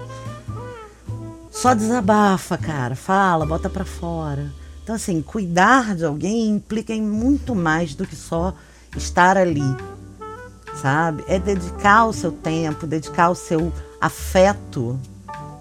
só 1.50 1.74
desabafa, 1.74 2.56
cara, 2.56 2.94
fala, 2.94 3.44
bota 3.44 3.68
para 3.68 3.84
fora. 3.84 4.52
Então 4.84 4.94
assim, 4.94 5.20
cuidar 5.20 5.96
de 5.96 6.04
alguém 6.04 6.48
implica 6.48 6.92
em 6.92 7.02
muito 7.02 7.56
mais 7.56 7.94
do 7.94 8.06
que 8.06 8.14
só 8.14 8.54
estar 8.96 9.36
ali, 9.36 9.76
sabe? 10.80 11.24
É 11.26 11.40
dedicar 11.40 12.04
o 12.04 12.12
seu 12.12 12.30
tempo, 12.30 12.86
dedicar 12.86 13.30
o 13.30 13.34
seu 13.34 13.72
afeto 14.00 14.96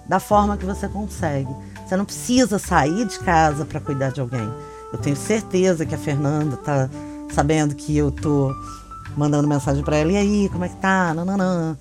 da 0.08 0.20
forma 0.20 0.58
que 0.58 0.66
você 0.66 0.88
consegue. 0.88 1.54
Você 1.86 1.96
não 1.96 2.06
precisa 2.06 2.58
sair 2.58 3.06
de 3.06 3.20
casa 3.20 3.66
para 3.66 3.80
cuidar 3.80 4.12
de 4.12 4.22
alguém. 4.22 4.52
Eu 4.92 5.00
tenho 5.00 5.16
certeza 5.16 5.86
que 5.86 5.94
a 5.94 5.98
Fernanda 5.98 6.58
tá 6.58 6.90
sabendo 7.32 7.76
que 7.76 7.96
eu 7.96 8.12
tô 8.12 8.54
mandando 9.16 9.48
mensagem 9.48 9.84
para 9.84 9.98
ela. 9.98 10.12
E 10.12 10.18
aí, 10.18 10.50
como 10.50 10.66
é 10.66 10.70
que 10.70 10.78
tá? 10.78 11.14
Nananã. 11.14 11.78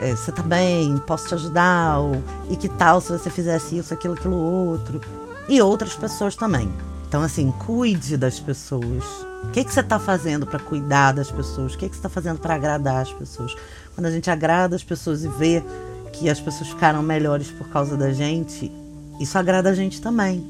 É, 0.00 0.16
você 0.16 0.32
tá 0.32 0.42
bem? 0.42 0.96
Posso 1.06 1.28
te 1.28 1.34
ajudar? 1.34 1.98
Ou, 1.98 2.22
e 2.48 2.56
que 2.56 2.68
tal 2.68 3.00
se 3.00 3.12
você 3.12 3.28
fizesse 3.28 3.76
isso, 3.76 3.92
aquilo, 3.92 4.14
aquilo 4.14 4.36
outro? 4.36 5.00
E 5.48 5.60
outras 5.60 5.94
pessoas 5.94 6.34
também. 6.34 6.72
Então, 7.06 7.22
assim, 7.22 7.50
cuide 7.66 8.16
das 8.16 8.40
pessoas. 8.40 9.04
O 9.44 9.50
que, 9.52 9.64
que 9.64 9.72
você 9.72 9.80
está 9.80 9.98
fazendo 9.98 10.46
para 10.46 10.58
cuidar 10.58 11.12
das 11.12 11.30
pessoas? 11.30 11.74
O 11.74 11.78
que, 11.78 11.88
que 11.88 11.94
você 11.94 11.98
está 11.98 12.08
fazendo 12.08 12.38
para 12.38 12.54
agradar 12.54 13.02
as 13.02 13.12
pessoas? 13.12 13.54
Quando 13.94 14.06
a 14.06 14.10
gente 14.10 14.30
agrada 14.30 14.76
as 14.76 14.84
pessoas 14.84 15.24
e 15.24 15.28
vê 15.28 15.62
que 16.12 16.28
as 16.28 16.40
pessoas 16.40 16.68
ficaram 16.68 17.02
melhores 17.02 17.50
por 17.50 17.68
causa 17.68 17.96
da 17.96 18.12
gente, 18.12 18.70
isso 19.20 19.36
agrada 19.38 19.70
a 19.70 19.74
gente 19.74 20.00
também. 20.00 20.44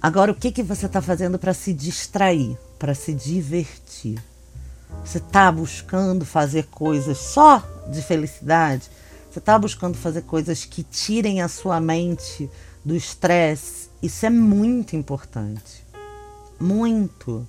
Agora, 0.00 0.32
o 0.32 0.34
que, 0.34 0.52
que 0.52 0.62
você 0.62 0.86
está 0.86 1.00
fazendo 1.00 1.38
para 1.38 1.54
se 1.54 1.72
distrair, 1.72 2.58
para 2.78 2.94
se 2.94 3.14
divertir? 3.14 4.22
Você 5.02 5.18
está 5.18 5.50
buscando 5.50 6.24
fazer 6.26 6.66
coisas 6.66 7.16
só 7.16 7.62
de 7.90 8.02
felicidade? 8.02 8.90
Você 9.30 9.38
está 9.38 9.58
buscando 9.58 9.96
fazer 9.96 10.22
coisas 10.22 10.64
que 10.64 10.82
tirem 10.82 11.40
a 11.40 11.48
sua 11.48 11.80
mente 11.80 12.50
do 12.84 12.94
estresse? 12.94 13.88
Isso 14.02 14.26
é 14.26 14.30
muito 14.30 14.94
importante. 14.94 15.84
Muito. 16.60 17.48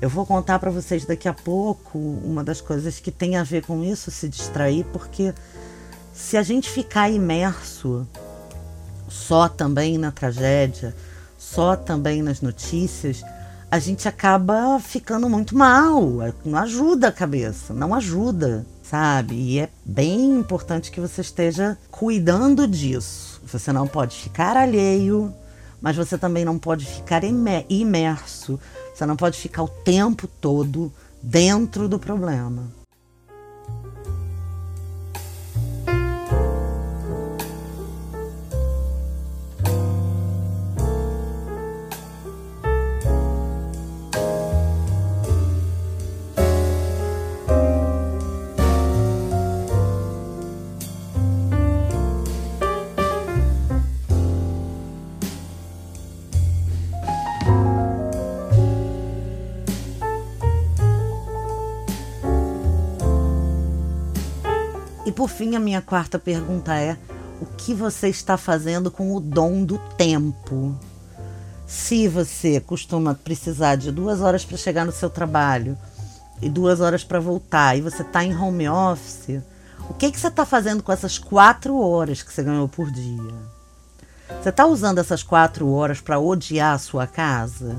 Eu 0.00 0.08
vou 0.08 0.24
contar 0.24 0.60
para 0.60 0.70
vocês 0.70 1.04
daqui 1.04 1.28
a 1.28 1.34
pouco 1.34 1.98
uma 1.98 2.44
das 2.44 2.60
coisas 2.60 3.00
que 3.00 3.10
tem 3.10 3.36
a 3.36 3.42
ver 3.42 3.64
com 3.64 3.82
isso, 3.82 4.12
se 4.12 4.28
distrair, 4.28 4.84
porque 4.92 5.34
se 6.12 6.36
a 6.36 6.42
gente 6.42 6.70
ficar 6.70 7.10
imerso 7.10 8.06
só 9.08 9.48
também 9.48 9.98
na 9.98 10.12
tragédia, 10.12 10.94
só 11.36 11.74
também 11.74 12.22
nas 12.22 12.40
notícias, 12.40 13.24
a 13.68 13.80
gente 13.80 14.06
acaba 14.06 14.78
ficando 14.78 15.28
muito 15.28 15.56
mal. 15.56 16.00
Não 16.44 16.56
ajuda 16.56 17.08
a 17.08 17.12
cabeça, 17.12 17.74
não 17.74 17.92
ajuda, 17.92 18.64
sabe? 18.84 19.34
E 19.34 19.58
é 19.58 19.68
bem 19.84 20.30
importante 20.38 20.92
que 20.92 21.00
você 21.00 21.22
esteja 21.22 21.76
cuidando 21.90 22.68
disso. 22.68 23.40
Você 23.44 23.72
não 23.72 23.88
pode 23.88 24.14
ficar 24.14 24.56
alheio, 24.56 25.34
mas 25.80 25.96
você 25.96 26.16
também 26.16 26.44
não 26.44 26.56
pode 26.56 26.86
ficar 26.86 27.22
imerso 27.24 28.60
você 28.98 29.06
não 29.06 29.14
pode 29.14 29.38
ficar 29.38 29.62
o 29.62 29.68
tempo 29.68 30.26
todo 30.26 30.92
dentro 31.22 31.88
do 31.88 32.00
problema. 32.00 32.64
Por 65.18 65.28
fim, 65.28 65.56
a 65.56 65.58
minha 65.58 65.82
quarta 65.82 66.16
pergunta 66.16 66.76
é: 66.76 66.96
o 67.40 67.46
que 67.46 67.74
você 67.74 68.08
está 68.08 68.36
fazendo 68.36 68.88
com 68.88 69.16
o 69.16 69.20
dom 69.20 69.64
do 69.64 69.76
tempo? 69.96 70.78
Se 71.66 72.06
você 72.06 72.60
costuma 72.60 73.16
precisar 73.16 73.74
de 73.74 73.90
duas 73.90 74.20
horas 74.20 74.44
para 74.44 74.56
chegar 74.56 74.84
no 74.84 74.92
seu 74.92 75.10
trabalho 75.10 75.76
e 76.40 76.48
duas 76.48 76.80
horas 76.80 77.02
para 77.02 77.18
voltar, 77.18 77.76
e 77.76 77.80
você 77.80 78.02
está 78.02 78.22
em 78.22 78.32
home 78.32 78.68
office, 78.68 79.42
o 79.90 79.94
que, 79.94 80.12
que 80.12 80.20
você 80.20 80.28
está 80.28 80.46
fazendo 80.46 80.84
com 80.84 80.92
essas 80.92 81.18
quatro 81.18 81.76
horas 81.80 82.22
que 82.22 82.32
você 82.32 82.44
ganhou 82.44 82.68
por 82.68 82.88
dia? 82.88 83.34
Você 84.40 84.50
está 84.50 84.66
usando 84.66 84.98
essas 84.98 85.24
quatro 85.24 85.68
horas 85.68 86.00
para 86.00 86.20
odiar 86.20 86.74
a 86.74 86.78
sua 86.78 87.08
casa? 87.08 87.76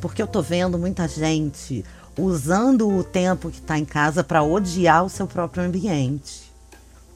Porque 0.00 0.22
eu 0.22 0.26
tô 0.26 0.40
vendo 0.40 0.78
muita 0.78 1.06
gente 1.06 1.84
usando 2.18 2.88
o 2.88 3.04
tempo 3.04 3.50
que 3.50 3.58
está 3.58 3.78
em 3.78 3.84
casa 3.84 4.22
para 4.22 4.42
odiar 4.42 5.04
o 5.04 5.08
seu 5.08 5.26
próprio 5.26 5.64
ambiente. 5.64 6.52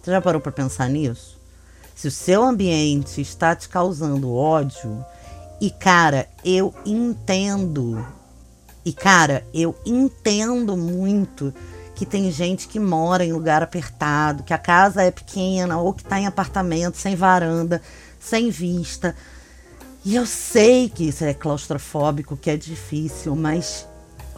Você 0.02 0.10
já 0.10 0.20
parou 0.20 0.40
para 0.40 0.52
pensar 0.52 0.88
nisso? 0.88 1.38
Se 1.94 2.08
o 2.08 2.10
seu 2.10 2.44
ambiente 2.44 3.20
está 3.20 3.56
te 3.56 3.68
causando 3.68 4.32
ódio, 4.32 5.04
e 5.60 5.70
cara, 5.70 6.28
eu 6.44 6.72
entendo. 6.86 8.06
E 8.84 8.92
cara, 8.92 9.44
eu 9.52 9.74
entendo 9.84 10.76
muito 10.76 11.52
que 11.96 12.06
tem 12.06 12.30
gente 12.30 12.68
que 12.68 12.78
mora 12.78 13.24
em 13.24 13.32
lugar 13.32 13.60
apertado, 13.60 14.44
que 14.44 14.54
a 14.54 14.58
casa 14.58 15.02
é 15.02 15.10
pequena 15.10 15.78
ou 15.78 15.92
que 15.92 16.02
está 16.02 16.20
em 16.20 16.28
apartamento 16.28 16.96
sem 16.96 17.16
varanda, 17.16 17.82
sem 18.20 18.50
vista. 18.50 19.16
E 20.04 20.14
eu 20.14 20.24
sei 20.24 20.88
que 20.88 21.08
isso 21.08 21.24
é 21.24 21.34
claustrofóbico, 21.34 22.36
que 22.36 22.50
é 22.50 22.56
difícil, 22.56 23.34
mas 23.34 23.87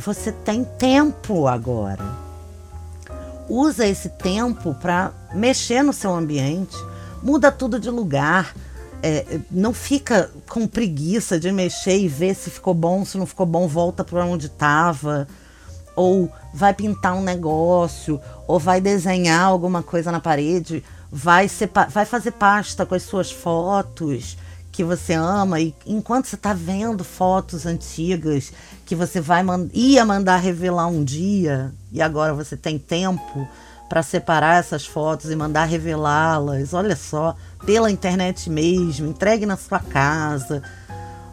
você 0.00 0.33
tem 0.33 0.64
tempo 0.64 1.47
agora. 1.47 2.04
Usa 3.49 3.87
esse 3.87 4.09
tempo 4.09 4.75
para 4.75 5.12
mexer 5.35 5.83
no 5.83 5.92
seu 5.92 6.14
ambiente, 6.14 6.76
muda 7.23 7.52
tudo 7.52 7.78
de 7.78 7.90
lugar. 7.90 8.54
É, 9.02 9.40
não 9.50 9.73
fica 9.73 10.30
com 10.49 10.66
preguiça 10.66 11.38
de 11.38 11.50
mexer 11.50 11.99
e 11.99 12.09
ver 12.09 12.35
se 12.35 12.50
ficou 12.50 12.75
bom, 12.75 13.04
se 13.04 13.16
não 13.19 13.26
ficou 13.26 13.47
bom, 13.47 13.66
volta 13.66 14.02
para 14.02 14.25
onde 14.25 14.47
estava. 14.47 15.28
Ou 15.95 16.30
vai 16.54 16.73
pintar 16.73 17.14
um 17.14 17.23
negócio, 17.23 18.21
ou 18.47 18.59
vai 18.59 18.80
desenhar 18.80 19.45
alguma 19.45 19.83
coisa 19.83 20.11
na 20.11 20.21
parede, 20.21 20.83
vai, 21.11 21.50
vai 21.90 22.04
fazer 22.04 22.30
pasta 22.33 22.87
com 22.87 22.95
as 22.95 23.02
suas 23.02 23.30
fotos 23.30 24.37
que 24.73 24.85
você 24.85 25.14
ama 25.14 25.61
e 25.61 25.75
enquanto 25.85 26.26
você 26.26 26.37
está 26.37 26.52
vendo 26.52 27.02
fotos 27.02 27.66
antigas 27.66 28.52
que 28.90 28.97
você 28.97 29.20
vai 29.20 29.40
man 29.40 29.68
ia 29.73 30.04
mandar 30.04 30.38
revelar 30.38 30.88
um 30.88 31.04
dia 31.04 31.73
e 31.92 32.02
agora 32.02 32.35
você 32.35 32.56
tem 32.56 32.76
tempo 32.76 33.47
para 33.88 34.02
separar 34.02 34.59
essas 34.59 34.85
fotos 34.85 35.30
e 35.30 35.37
mandar 35.37 35.66
revelá-las, 35.66 36.75
olha 36.75 36.97
só, 36.97 37.37
pela 37.64 37.88
internet 37.88 38.50
mesmo, 38.50 39.06
entregue 39.06 39.47
na 39.47 39.56
sua 39.56 39.78
casa 39.78 40.61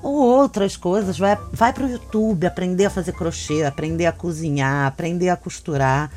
ou 0.04 0.14
outras 0.14 0.78
coisas, 0.78 1.18
vai, 1.18 1.36
vai 1.52 1.74
para 1.74 1.86
o 1.86 1.90
YouTube 1.90 2.46
aprender 2.46 2.86
a 2.86 2.92
fazer 2.92 3.14
crochê, 3.14 3.64
aprender 3.64 4.06
a 4.06 4.12
cozinhar, 4.12 4.86
aprender 4.86 5.30
a 5.30 5.36
costurar. 5.36 6.12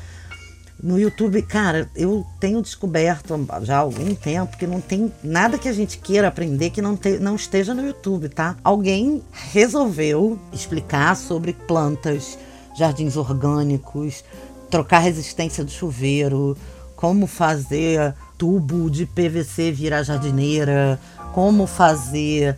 No 0.82 0.98
YouTube, 0.98 1.42
cara, 1.42 1.90
eu 1.94 2.26
tenho 2.38 2.62
descoberto 2.62 3.34
já 3.62 3.76
há 3.76 3.80
algum 3.80 4.14
tempo 4.14 4.56
que 4.56 4.66
não 4.66 4.80
tem 4.80 5.12
nada 5.22 5.58
que 5.58 5.68
a 5.68 5.72
gente 5.72 5.98
queira 5.98 6.28
aprender 6.28 6.70
que 6.70 6.80
não, 6.80 6.96
te, 6.96 7.18
não 7.18 7.36
esteja 7.36 7.74
no 7.74 7.86
YouTube, 7.86 8.28
tá? 8.28 8.56
Alguém 8.64 9.22
resolveu 9.52 10.38
explicar 10.52 11.14
sobre 11.16 11.52
plantas, 11.52 12.38
jardins 12.76 13.16
orgânicos, 13.16 14.24
trocar 14.70 15.00
resistência 15.00 15.62
do 15.62 15.70
chuveiro, 15.70 16.56
como 16.96 17.26
fazer 17.26 18.14
tubo 18.38 18.90
de 18.90 19.04
PVC 19.04 19.72
virar 19.72 20.02
jardineira, 20.02 20.98
como 21.34 21.66
fazer 21.66 22.56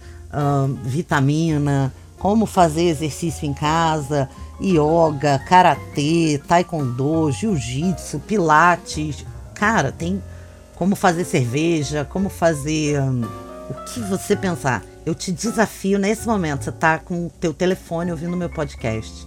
vitamina, 0.84 1.92
como 2.18 2.46
fazer 2.46 2.84
exercício 2.84 3.46
em 3.46 3.52
casa, 3.52 4.28
yoga, 4.62 5.38
karatê, 5.40 6.40
taekwondo, 6.46 7.30
jiu-jitsu, 7.32 8.20
pilates. 8.20 9.26
Cara, 9.54 9.90
tem 9.90 10.22
como 10.76 10.94
fazer 10.96 11.24
cerveja, 11.24 12.04
como 12.04 12.28
fazer 12.28 13.00
um, 13.00 13.24
o 13.70 13.74
que 13.86 14.00
você 14.00 14.36
pensar. 14.36 14.82
Eu 15.04 15.14
te 15.14 15.32
desafio 15.32 15.98
nesse 15.98 16.26
momento, 16.26 16.64
você 16.64 16.72
tá 16.72 16.98
com 16.98 17.26
o 17.26 17.30
teu 17.30 17.52
telefone 17.52 18.10
ouvindo 18.10 18.36
meu 18.36 18.48
podcast. 18.48 19.26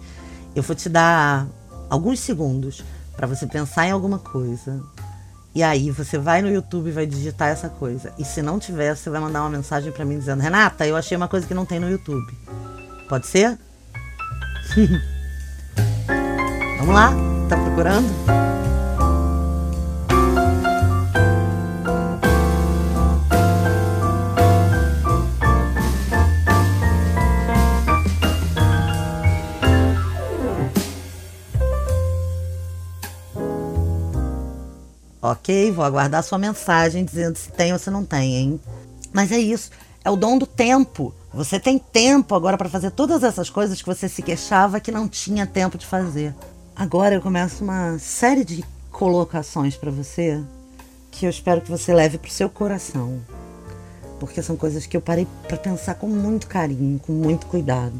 Eu 0.55 0.63
vou 0.63 0.75
te 0.75 0.87
dar 0.87 1.47
alguns 1.89 2.19
segundos 2.19 2.83
para 3.15 3.27
você 3.27 3.45
pensar 3.45 3.87
em 3.87 3.91
alguma 3.91 4.19
coisa. 4.19 4.81
E 5.53 5.63
aí 5.63 5.89
você 5.89 6.17
vai 6.17 6.41
no 6.41 6.49
YouTube 6.49 6.89
e 6.89 6.91
vai 6.91 7.05
digitar 7.05 7.49
essa 7.49 7.69
coisa. 7.69 8.13
E 8.17 8.25
se 8.25 8.41
não 8.41 8.59
tiver, 8.59 8.95
você 8.95 9.09
vai 9.09 9.21
mandar 9.21 9.41
uma 9.41 9.49
mensagem 9.49 9.91
para 9.91 10.03
mim 10.03 10.19
dizendo: 10.19 10.41
"Renata, 10.41 10.85
eu 10.85 10.95
achei 10.97 11.15
uma 11.15 11.27
coisa 11.27 11.47
que 11.47 11.53
não 11.53 11.65
tem 11.65 11.79
no 11.79 11.89
YouTube". 11.89 12.37
Pode 13.07 13.27
ser? 13.27 13.57
Vamos 16.77 16.93
lá? 16.93 17.13
Tá 17.49 17.57
procurando? 17.57 18.45
Ok, 35.21 35.71
vou 35.71 35.83
aguardar 35.83 36.23
sua 36.23 36.37
mensagem 36.37 37.03
dizendo 37.03 37.35
se 37.35 37.51
tem 37.51 37.73
ou 37.73 37.79
se 37.79 37.89
não 37.89 38.05
tem, 38.05 38.35
hein? 38.35 38.59
Mas 39.11 39.31
é 39.31 39.39
isso, 39.39 39.71
é 40.03 40.09
o 40.11 40.15
dom 40.15 40.37
do 40.37 40.45
tempo. 40.45 41.11
Você 41.33 41.59
tem 41.59 41.79
tempo 41.79 42.35
agora 42.35 42.57
para 42.57 42.69
fazer 42.69 42.91
todas 42.91 43.23
essas 43.23 43.49
coisas 43.49 43.81
que 43.81 43.87
você 43.87 44.07
se 44.07 44.21
queixava 44.21 44.79
que 44.79 44.91
não 44.91 45.07
tinha 45.07 45.47
tempo 45.47 45.79
de 45.79 45.85
fazer. 45.85 46.35
Agora 46.77 47.15
eu 47.15 47.21
começo 47.21 47.63
uma 47.63 47.97
série 47.99 48.43
de 48.43 48.61
colocações 48.91 49.77
para 49.77 49.89
você 49.89 50.43
que 51.09 51.25
eu 51.25 51.29
espero 51.29 51.61
que 51.61 51.71
você 51.71 51.93
leve 51.93 52.17
para 52.17 52.27
o 52.27 52.31
seu 52.31 52.49
coração, 52.49 53.21
porque 54.19 54.41
são 54.43 54.57
coisas 54.57 54.85
que 54.85 54.97
eu 54.97 54.99
parei 54.99 55.25
para 55.47 55.55
pensar 55.55 55.95
com 55.95 56.07
muito 56.07 56.47
carinho, 56.47 56.99
com 56.99 57.13
muito 57.13 57.45
cuidado. 57.45 57.95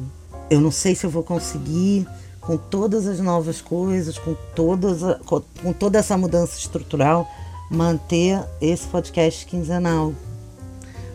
Eu 0.49 0.59
não 0.59 0.71
sei 0.71 0.93
se 0.93 1.05
eu 1.05 1.09
vou 1.09 1.23
conseguir 1.23 2.05
com 2.41 2.57
todas 2.57 3.07
as 3.07 3.21
novas 3.21 3.61
coisas, 3.61 4.19
com, 4.19 4.35
todas 4.53 5.01
a, 5.05 5.21
com 5.23 5.71
toda 5.71 5.97
essa 5.97 6.17
mudança 6.17 6.57
estrutural, 6.57 7.25
manter 7.71 8.43
esse 8.59 8.85
podcast 8.88 9.45
quinzenal. 9.45 10.13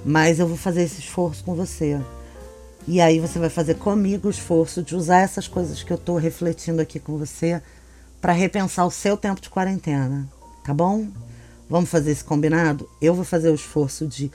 Mas 0.03 0.39
eu 0.39 0.49
vou 0.49 0.57
fazer 0.57 0.85
esse 0.85 1.01
esforço 1.01 1.45
com 1.45 1.55
você. 1.55 2.01
E 2.87 3.01
aí 3.01 3.19
você 3.19 3.39
vai 3.39 3.51
fazer 3.51 3.75
comigo 3.75 4.29
o 4.29 4.31
esforço 4.31 4.83
de 4.83 4.97
usar 4.97 5.21
essas 5.21 5.47
coisas 5.47 5.83
que 5.83 5.93
eu 5.93 5.97
estou 5.97 6.17
refletindo 6.17 6.81
aqui 6.81 6.99
com 6.99 7.17
você 7.17 7.61
para 8.21 8.33
repensar 8.33 8.87
o 8.87 8.91
seu 8.91 9.17
tempo 9.17 9.41
de 9.41 9.49
quarentena, 9.49 10.29
tá 10.65 10.75
bom? 10.75 11.09
Vamos 11.69 11.89
fazer 11.89 12.11
esse 12.11 12.25
combinado? 12.25 12.89
Eu 13.01 13.15
vou 13.15 13.25
fazer 13.25 13.51
o 13.51 13.55
esforço 13.55 14.07
de 14.07 14.31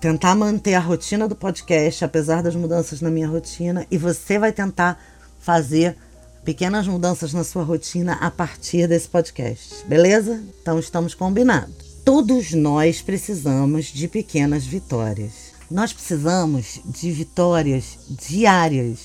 tentar 0.00 0.34
manter 0.34 0.74
a 0.74 0.80
rotina 0.80 1.28
do 1.28 1.36
podcast, 1.36 2.04
apesar 2.04 2.42
das 2.42 2.54
mudanças 2.54 3.00
na 3.00 3.10
minha 3.10 3.28
rotina, 3.28 3.86
e 3.90 3.98
você 3.98 4.38
vai 4.38 4.52
tentar 4.52 5.00
fazer 5.38 5.96
pequenas 6.44 6.86
mudanças 6.86 7.32
na 7.32 7.44
sua 7.44 7.64
rotina 7.64 8.14
a 8.14 8.30
partir 8.30 8.86
desse 8.86 9.08
podcast, 9.08 9.84
beleza? 9.86 10.42
Então 10.62 10.78
estamos 10.78 11.14
combinados. 11.14 11.74
Todos 12.04 12.52
nós 12.52 13.02
precisamos 13.02 13.86
de 13.86 14.06
pequenas 14.06 14.64
vitórias. 14.64 15.45
Nós 15.70 15.92
precisamos 15.92 16.80
de 16.84 17.10
vitórias 17.10 17.98
diárias. 18.08 18.98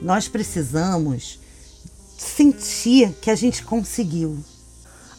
Nós 0.00 0.26
precisamos 0.26 1.38
sentir 2.16 3.12
que 3.20 3.30
a 3.30 3.34
gente 3.34 3.62
conseguiu. 3.62 4.42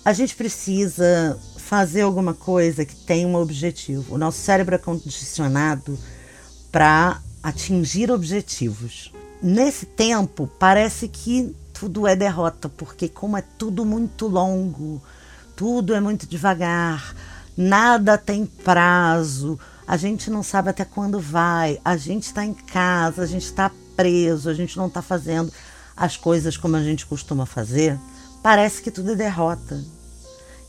A 0.03 0.13
gente 0.13 0.35
precisa 0.35 1.39
fazer 1.57 2.01
alguma 2.01 2.33
coisa 2.33 2.85
que 2.85 2.95
tenha 2.95 3.27
um 3.27 3.35
objetivo. 3.35 4.15
O 4.15 4.17
nosso 4.17 4.39
cérebro 4.39 4.75
é 4.75 4.79
condicionado 4.79 5.97
para 6.71 7.21
atingir 7.43 8.11
objetivos. 8.11 9.11
Nesse 9.41 9.85
tempo, 9.85 10.49
parece 10.59 11.07
que 11.07 11.55
tudo 11.71 12.07
é 12.07 12.15
derrota, 12.15 12.67
porque 12.67 13.07
como 13.07 13.38
é 13.38 13.43
tudo 13.59 13.85
muito 13.85 14.27
longo, 14.27 15.01
tudo 15.55 15.93
é 15.93 15.99
muito 15.99 16.25
devagar, 16.25 17.15
nada 17.55 18.17
tem 18.17 18.45
prazo, 18.45 19.59
a 19.87 19.97
gente 19.97 20.29
não 20.29 20.41
sabe 20.41 20.69
até 20.69 20.83
quando 20.83 21.19
vai, 21.19 21.79
a 21.85 21.95
gente 21.95 22.23
está 22.23 22.43
em 22.43 22.53
casa, 22.53 23.21
a 23.21 23.25
gente 23.25 23.45
está 23.45 23.71
preso, 23.95 24.49
a 24.49 24.53
gente 24.53 24.77
não 24.77 24.87
está 24.87 25.01
fazendo 25.01 25.51
as 25.95 26.17
coisas 26.17 26.57
como 26.57 26.75
a 26.75 26.83
gente 26.83 27.05
costuma 27.05 27.45
fazer, 27.45 27.99
parece 28.41 28.81
que 28.81 28.91
tudo 28.91 29.11
é 29.11 29.15
derrota. 29.15 29.83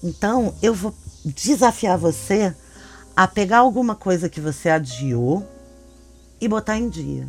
Então 0.03 0.55
eu 0.63 0.75
vou 0.75 0.95
desafiar 1.25 1.99
você 1.99 2.55
a 3.17 3.27
pegar 3.27 3.59
alguma 3.59 3.95
coisa 3.95 4.29
que 4.29 4.41
você 4.41 4.69
adiou 4.69 5.47
e 6.41 6.47
botar 6.47 6.77
em 6.77 6.89
dia. 6.89 7.27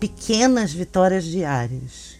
Pequenas 0.00 0.72
vitórias 0.72 1.24
diárias. 1.24 2.16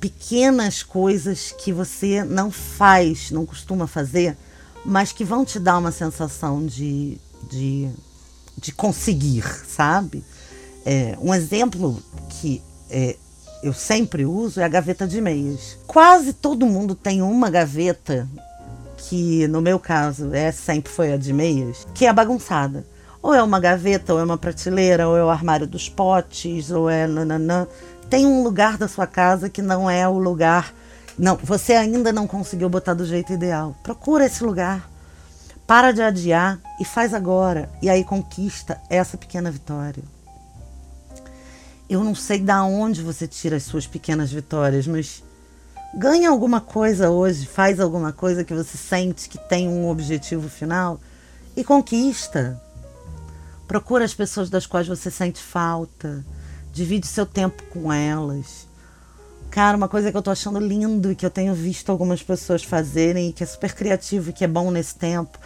Pequenas 0.00 0.82
coisas 0.82 1.52
que 1.52 1.72
você 1.72 2.22
não 2.22 2.50
faz, 2.50 3.30
não 3.32 3.44
costuma 3.44 3.86
fazer 3.86 4.36
mas 4.84 5.12
que 5.12 5.24
vão 5.24 5.44
te 5.44 5.58
dar 5.58 5.78
uma 5.78 5.92
sensação 5.92 6.64
de, 6.64 7.18
de, 7.50 7.88
de 8.56 8.72
conseguir, 8.72 9.44
sabe? 9.66 10.24
É, 10.84 11.16
um 11.20 11.34
exemplo 11.34 12.02
que 12.28 12.62
é, 12.88 13.16
eu 13.62 13.72
sempre 13.72 14.24
uso 14.24 14.60
é 14.60 14.64
a 14.64 14.68
gaveta 14.68 15.06
de 15.06 15.20
meias. 15.20 15.78
Quase 15.86 16.32
todo 16.32 16.66
mundo 16.66 16.94
tem 16.94 17.20
uma 17.20 17.50
gaveta, 17.50 18.26
que 18.96 19.46
no 19.48 19.60
meu 19.60 19.78
caso 19.78 20.32
é 20.34 20.50
sempre 20.50 20.90
foi 20.90 21.12
a 21.12 21.16
de 21.16 21.32
meias, 21.32 21.86
que 21.94 22.06
é 22.06 22.12
bagunçada. 22.12 22.86
Ou 23.22 23.34
é 23.34 23.42
uma 23.42 23.60
gaveta, 23.60 24.14
ou 24.14 24.20
é 24.20 24.24
uma 24.24 24.38
prateleira, 24.38 25.06
ou 25.06 25.16
é 25.16 25.22
o 25.22 25.28
armário 25.28 25.66
dos 25.66 25.90
potes, 25.90 26.70
ou 26.70 26.88
é 26.88 27.06
nananã. 27.06 27.66
Tem 28.08 28.24
um 28.24 28.42
lugar 28.42 28.78
da 28.78 28.88
sua 28.88 29.06
casa 29.06 29.50
que 29.50 29.60
não 29.60 29.90
é 29.90 30.08
o 30.08 30.18
lugar 30.18 30.74
não, 31.20 31.36
você 31.36 31.74
ainda 31.74 32.10
não 32.14 32.26
conseguiu 32.26 32.70
botar 32.70 32.94
do 32.94 33.04
jeito 33.04 33.30
ideal. 33.30 33.76
Procura 33.82 34.24
esse 34.24 34.42
lugar. 34.42 34.88
Para 35.66 35.92
de 35.92 36.00
adiar 36.00 36.58
e 36.80 36.84
faz 36.84 37.12
agora. 37.12 37.68
E 37.82 37.90
aí 37.90 38.02
conquista 38.02 38.80
essa 38.88 39.18
pequena 39.18 39.50
vitória. 39.50 40.02
Eu 41.90 42.02
não 42.02 42.14
sei 42.14 42.38
da 42.38 42.64
onde 42.64 43.02
você 43.02 43.28
tira 43.28 43.56
as 43.56 43.64
suas 43.64 43.86
pequenas 43.86 44.32
vitórias, 44.32 44.86
mas 44.86 45.22
ganha 45.94 46.30
alguma 46.30 46.58
coisa 46.58 47.10
hoje, 47.10 47.46
faz 47.46 47.80
alguma 47.80 48.14
coisa 48.14 48.42
que 48.42 48.54
você 48.54 48.78
sente 48.78 49.28
que 49.28 49.36
tem 49.36 49.68
um 49.68 49.90
objetivo 49.90 50.48
final 50.48 50.98
e 51.54 51.62
conquista. 51.62 52.58
Procura 53.68 54.06
as 54.06 54.14
pessoas 54.14 54.48
das 54.48 54.64
quais 54.64 54.88
você 54.88 55.10
sente 55.10 55.42
falta, 55.42 56.24
divide 56.72 57.06
seu 57.06 57.26
tempo 57.26 57.62
com 57.64 57.92
elas. 57.92 58.69
Cara, 59.50 59.76
uma 59.76 59.88
coisa 59.88 60.12
que 60.12 60.16
eu 60.16 60.22
tô 60.22 60.30
achando 60.30 60.60
lindo 60.60 61.10
e 61.10 61.16
que 61.16 61.26
eu 61.26 61.30
tenho 61.30 61.52
visto 61.54 61.90
algumas 61.90 62.22
pessoas 62.22 62.62
fazerem 62.62 63.32
que 63.32 63.42
é 63.42 63.46
super 63.46 63.74
criativo 63.74 64.30
e 64.30 64.32
que 64.32 64.44
é 64.44 64.48
bom 64.48 64.70
nesse 64.70 64.94
tempo 64.94 65.38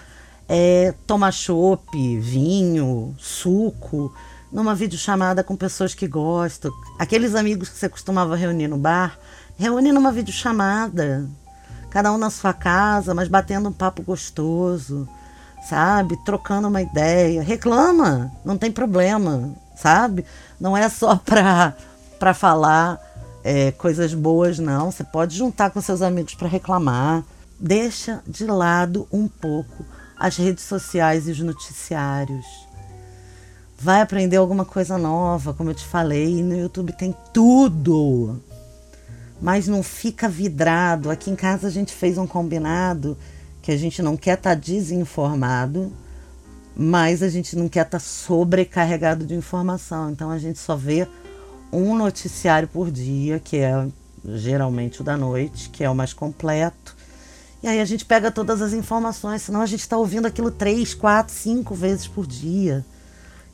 é 0.47 0.93
tomar 1.07 1.33
chopp, 1.33 2.19
vinho, 2.19 3.15
suco, 3.19 4.15
numa 4.53 4.75
videochamada 4.75 5.43
com 5.43 5.57
pessoas 5.57 5.95
que 5.95 6.07
gostam. 6.07 6.71
Aqueles 6.99 7.35
amigos 7.35 7.71
que 7.71 7.79
você 7.79 7.89
costumava 7.89 8.37
reunir 8.37 8.69
no 8.69 8.77
bar, 8.77 9.19
reúne 9.57 9.91
numa 9.91 10.13
videochamada. 10.13 11.27
Cada 11.91 12.13
um 12.13 12.19
na 12.19 12.29
sua 12.29 12.53
casa, 12.53 13.15
mas 13.15 13.29
batendo 13.29 13.71
um 13.71 13.73
papo 13.73 14.03
gostoso, 14.03 15.09
sabe? 15.67 16.23
Trocando 16.25 16.69
uma 16.69 16.83
ideia. 16.83 17.43
Reclama, 17.43 18.31
não 18.45 18.59
tem 18.59 18.71
problema, 18.71 19.55
sabe? 19.75 20.27
Não 20.61 20.77
é 20.77 20.91
só 20.91 21.17
pra, 21.25 21.75
pra 22.19 22.35
falar 22.35 23.01
é, 23.45 23.71
coisas 23.73 24.15
boas, 24.15 24.59
não. 24.59 24.91
Você 24.91 25.05
pode 25.05 25.37
juntar 25.37 25.71
com 25.71 25.81
seus 25.83 26.01
amigos 26.01 26.35
para 26.35 26.49
reclamar. 26.49 27.23
Deixa 27.61 28.23
de 28.27 28.47
lado 28.47 29.07
um 29.13 29.29
pouco 29.29 29.85
as 30.19 30.37
redes 30.39 30.65
sociais 30.65 31.29
e 31.29 31.33
os 31.33 31.41
noticiários. 31.41 32.47
Vai 33.79 34.01
aprender 34.01 34.37
alguma 34.39 34.65
coisa 34.65 34.97
nova, 34.97 35.53
como 35.53 35.71
eu 35.71 35.75
te 35.75 35.85
falei. 35.85 36.43
No 36.43 36.57
YouTube 36.57 36.93
tem 36.95 37.15
tudo. 37.35 38.41
mas 39.43 39.69
não 39.69 39.83
fica 39.83 40.27
vidrado. 40.27 41.11
Aqui 41.11 41.31
em 41.31 41.37
casa 41.37 41.67
a 41.67 41.71
gente 41.71 41.93
fez 41.93 42.17
um 42.17 42.27
combinado 42.27 43.17
que 43.61 43.71
a 43.71 43.77
gente 43.77 44.01
não 44.03 44.17
quer 44.17 44.39
estar 44.39 44.51
tá 44.51 44.55
desinformado, 44.55 45.93
mas 46.75 47.23
a 47.23 47.29
gente 47.29 47.57
não 47.57 47.69
quer 47.69 47.81
estar 47.81 47.99
tá 47.99 48.05
sobrecarregado 48.05 49.27
de 49.27 49.35
informação. 49.35 50.11
Então 50.11 50.31
a 50.31 50.39
gente 50.39 50.59
só 50.59 50.77
vê 50.77 51.07
um 51.75 51.97
noticiário 51.97 52.69
por 52.69 52.91
dia, 52.91 53.41
que 53.41 53.57
é 53.57 53.87
geralmente 54.25 55.01
o 55.01 55.05
da 55.05 55.17
noite, 55.17 55.69
que 55.69 55.83
é 55.83 55.91
o 55.91 55.95
mais 55.95 56.13
completo. 56.13 56.97
E 57.63 57.67
aí 57.67 57.81
a 57.81 57.85
gente 57.85 58.05
pega 58.05 58.31
todas 58.31 58.63
as 58.63 58.73
informações, 58.73 59.43
senão 59.43 59.61
a 59.61 59.67
gente 59.67 59.81
está 59.81 59.97
ouvindo 59.97 60.27
aquilo 60.27 60.51
três, 60.51 60.95
quatro, 60.95 61.35
cinco 61.35 61.75
vezes 61.75 62.07
por 62.07 62.27
dia. 62.27 62.85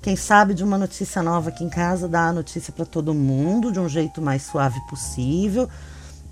Quem 0.02 0.16
sabe 0.16 0.54
de 0.54 0.64
uma 0.64 0.78
notícia 0.78 1.22
nova 1.22 1.50
aqui 1.50 1.62
em 1.62 1.68
casa 1.68 2.08
dá 2.08 2.28
a 2.28 2.32
notícia 2.32 2.72
para 2.72 2.86
todo 2.86 3.14
mundo 3.14 3.70
de 3.70 3.78
um 3.78 3.88
jeito 3.88 4.20
mais 4.20 4.42
suave 4.42 4.80
possível. 4.88 5.68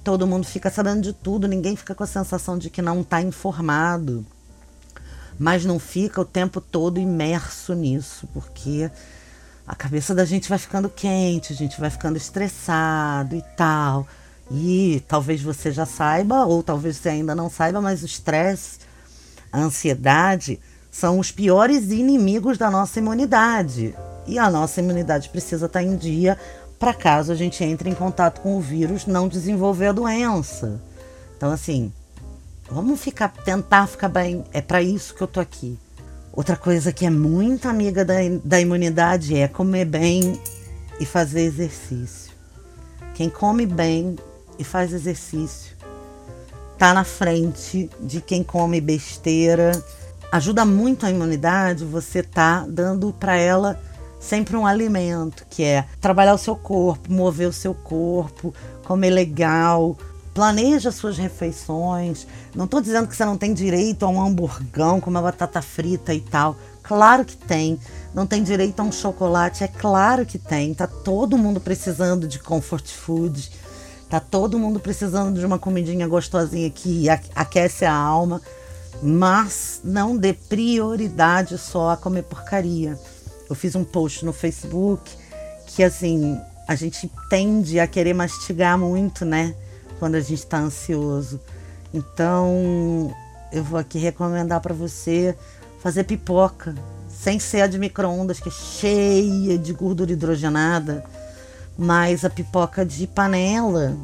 Todo 0.03 0.27
mundo 0.27 0.47
fica 0.47 0.71
sabendo 0.71 1.03
de 1.03 1.13
tudo, 1.13 1.47
ninguém 1.47 1.77
fica 1.77 1.95
com 1.95 2.03
a 2.03 2.07
sensação 2.07 2.57
de 2.57 2.71
que 2.71 2.81
não 2.81 3.03
está 3.03 3.21
informado. 3.21 4.25
Mas 5.39 5.65
não 5.65 5.79
fica 5.79 6.21
o 6.21 6.25
tempo 6.25 6.61
todo 6.61 6.99
imerso 6.99 7.75
nisso, 7.75 8.27
porque 8.33 8.91
a 9.69 9.75
cabeça 9.75 10.15
da 10.15 10.25
gente 10.25 10.49
vai 10.49 10.57
ficando 10.57 10.89
quente, 10.89 11.53
a 11.53 11.57
gente 11.57 11.79
vai 11.79 11.91
ficando 11.91 12.17
estressado 12.17 13.37
e 13.37 13.43
tal. 13.55 14.09
E 14.51 15.05
talvez 15.07 15.43
você 15.43 15.71
já 15.71 15.85
saiba, 15.85 16.47
ou 16.47 16.63
talvez 16.63 16.97
você 16.97 17.11
ainda 17.11 17.35
não 17.35 17.51
saiba, 17.51 17.79
mas 17.79 18.03
o 18.03 18.07
estresse, 18.07 18.79
a 19.53 19.61
ansiedade 19.61 20.59
são 20.91 21.19
os 21.19 21.31
piores 21.31 21.91
inimigos 21.91 22.57
da 22.57 22.71
nossa 22.71 22.99
imunidade. 22.99 23.95
E 24.27 24.39
a 24.39 24.51
nossa 24.51 24.81
imunidade 24.81 25.29
precisa 25.29 25.67
estar 25.67 25.83
em 25.83 25.97
dia 25.97 26.39
para 26.79 26.95
caso 26.95 27.31
a 27.31 27.35
gente 27.35 27.63
entre 27.63 27.91
em 27.91 27.95
contato 27.95 28.41
com 28.41 28.57
o 28.57 28.63
vírus 28.63 29.05
não 29.05 29.29
desenvolver 29.29 29.89
a 29.89 29.93
doença. 29.93 30.81
Então 31.37 31.53
assim, 31.53 31.93
vamos 32.71 33.03
ficar 33.03 33.29
tentar 33.29 33.87
ficar 33.87 34.09
bem, 34.09 34.45
é 34.51 34.63
para 34.63 34.81
isso 34.81 35.15
que 35.15 35.21
eu 35.21 35.27
tô 35.27 35.41
aqui. 35.41 35.79
Outra 36.39 36.57
coisa 36.57 36.93
que 36.93 37.05
é 37.05 37.11
muito 37.11 37.69
amiga 37.69 38.05
da, 38.05 38.15
da 38.45 38.61
imunidade 38.61 39.37
é 39.37 39.49
comer 39.49 39.85
bem 39.85 40.41
e 41.01 41.05
fazer 41.05 41.41
exercício. 41.41 42.31
Quem 43.13 43.29
come 43.29 43.67
bem 43.67 44.17
e 44.57 44.63
faz 44.63 44.93
exercício 44.93 45.77
tá 46.79 46.95
na 46.95 47.03
frente 47.03 47.91
de 48.01 48.21
quem 48.21 48.45
come 48.45 48.81
besteira 48.81 49.73
ajuda 50.31 50.65
muito 50.65 51.05
a 51.05 51.11
imunidade 51.11 51.85
você 51.85 52.23
tá 52.23 52.65
dando 52.69 53.13
para 53.13 53.35
ela 53.35 53.77
sempre 54.21 54.57
um 54.57 54.65
alimento, 54.65 55.45
que 55.51 55.65
é 55.65 55.87
trabalhar 56.01 56.35
o 56.35 56.39
seu 56.39 56.55
corpo, 56.55 57.13
mover 57.13 57.49
o 57.49 57.53
seu 57.53 57.75
corpo, 57.75 58.55
comer 58.85 59.11
legal, 59.11 59.97
planeja 60.39 60.93
suas 60.93 61.19
refeições. 61.19 62.25
Não 62.55 62.67
estou 62.67 62.81
dizendo 62.81 63.09
que 63.09 63.17
você 63.17 63.25
não 63.25 63.37
tem 63.37 63.53
direito 63.53 64.05
a 64.05 64.09
um 64.09 64.25
hamburgão 64.25 65.01
com 65.01 65.11
uma 65.11 65.21
batata 65.21 65.61
frita 65.61 66.15
e 66.15 66.21
tal. 66.21 66.55
Claro 66.81 67.25
que 67.25 67.37
tem. 67.37 67.77
Não 68.15 68.25
tem 68.25 68.45
direito 68.45 68.79
a 68.79 68.85
um 68.85 68.93
chocolate? 68.93 69.65
É 69.65 69.67
claro 69.67 70.25
que 70.25 70.39
tem. 70.39 70.73
Tá 70.75 70.87
todo 70.87 71.37
mundo 71.37 71.59
precisando 71.59 72.29
de 72.29 72.39
comfort 72.39 72.87
food. 72.89 73.51
Tá 74.09 74.21
todo 74.21 74.61
mundo 74.61 74.79
precisando 74.79 75.41
de 75.41 75.45
uma 75.45 75.59
comidinha 75.59 76.07
gostosinha 76.07 76.71
que 76.71 77.09
aquece 77.35 77.85
a 77.85 77.93
alma 77.93 78.41
mas 79.01 79.81
não 79.85 80.17
dê 80.17 80.33
prioridade 80.33 81.57
só 81.57 81.91
a 81.91 81.97
comer 81.97 82.23
porcaria. 82.23 82.99
Eu 83.49 83.55
fiz 83.55 83.77
um 83.77 83.85
post 83.85 84.25
no 84.25 84.33
Facebook 84.33 85.09
que 85.67 85.85
assim, 85.85 86.41
a 86.67 86.75
gente 86.75 87.09
tende 87.29 87.79
a 87.79 87.87
querer 87.87 88.13
mastigar 88.13 88.77
muito, 88.77 89.25
né? 89.25 89.55
Quando 89.99 90.15
a 90.15 90.21
gente 90.21 90.35
está 90.35 90.59
ansioso. 90.59 91.41
Então, 91.93 93.15
eu 93.53 93.65
vou 93.65 93.79
aqui 93.79 93.99
recomendar 93.99 94.61
para 94.61 94.75
você 94.75 95.37
fazer 95.81 96.05
pipoca, 96.05 96.75
sem 97.09 97.39
ser 97.39 97.63
a 97.63 97.67
de 97.67 97.79
micro-ondas, 97.79 98.41
que 98.41 98.49
é 98.49 98.53
cheia 98.53 99.59
de 99.59 99.73
gordura 99.73 100.13
hidrogenada, 100.13 101.05
mas 101.77 102.25
a 102.25 102.31
pipoca 102.31 102.85
de 102.85 103.07
panela 103.07 103.97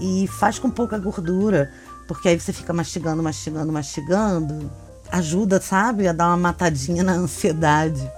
e 0.00 0.26
faz 0.26 0.58
com 0.58 0.70
pouca 0.70 0.98
gordura. 0.98 1.70
Porque 2.06 2.28
aí 2.28 2.38
você 2.38 2.52
fica 2.52 2.72
mastigando, 2.72 3.22
mastigando, 3.22 3.72
mastigando. 3.72 4.70
Ajuda, 5.10 5.60
sabe, 5.60 6.06
a 6.06 6.12
dar 6.12 6.28
uma 6.28 6.36
matadinha 6.36 7.02
na 7.02 7.12
ansiedade. 7.12 8.10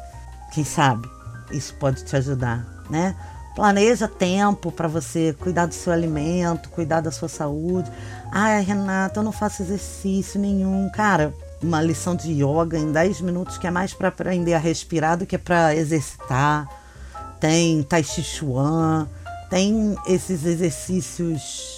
Quem 0.52 0.64
sabe 0.64 1.16
isso 1.50 1.74
pode 1.74 2.04
te 2.04 2.16
ajudar, 2.16 2.66
né? 2.90 3.14
Planeja 3.56 4.06
tempo 4.06 4.70
para 4.70 4.86
você 4.86 5.34
cuidar 5.40 5.66
do 5.66 5.74
seu 5.74 5.92
alimento, 5.92 6.68
cuidar 6.68 7.00
da 7.00 7.10
sua 7.10 7.28
saúde. 7.28 7.90
Ai, 8.30 8.62
Renata, 8.62 9.18
eu 9.18 9.24
não 9.24 9.32
faço 9.32 9.62
exercício 9.62 10.38
nenhum. 10.38 10.88
Cara, 10.90 11.34
uma 11.60 11.82
lição 11.82 12.14
de 12.14 12.30
yoga 12.32 12.78
em 12.78 12.92
10 12.92 13.22
minutos 13.22 13.58
que 13.58 13.66
é 13.66 13.70
mais 13.70 13.92
para 13.92 14.08
aprender 14.08 14.54
a 14.54 14.58
respirar 14.58 15.16
do 15.16 15.26
que 15.26 15.38
para 15.38 15.74
exercitar. 15.74 16.68
Tem 17.40 17.82
Tai 17.82 18.04
Chi 18.04 18.22
Chuan, 18.22 19.08
tem 19.50 19.96
esses 20.06 20.44
exercícios 20.44 21.76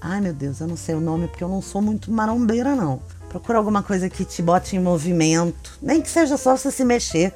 Ai 0.00 0.20
meu 0.20 0.32
Deus, 0.32 0.60
eu 0.60 0.66
não 0.66 0.76
sei 0.76 0.94
o 0.94 1.00
nome 1.00 1.26
porque 1.26 1.42
eu 1.42 1.48
não 1.48 1.60
sou 1.60 1.82
muito 1.82 2.10
marombeira, 2.10 2.74
não. 2.74 3.00
Procura 3.28 3.58
alguma 3.58 3.82
coisa 3.82 4.08
que 4.08 4.24
te 4.24 4.40
bote 4.40 4.76
em 4.76 4.78
movimento. 4.78 5.76
Nem 5.82 6.00
que 6.00 6.08
seja 6.08 6.36
só 6.36 6.56
você 6.56 6.70
se 6.70 6.84
mexer. 6.84 7.34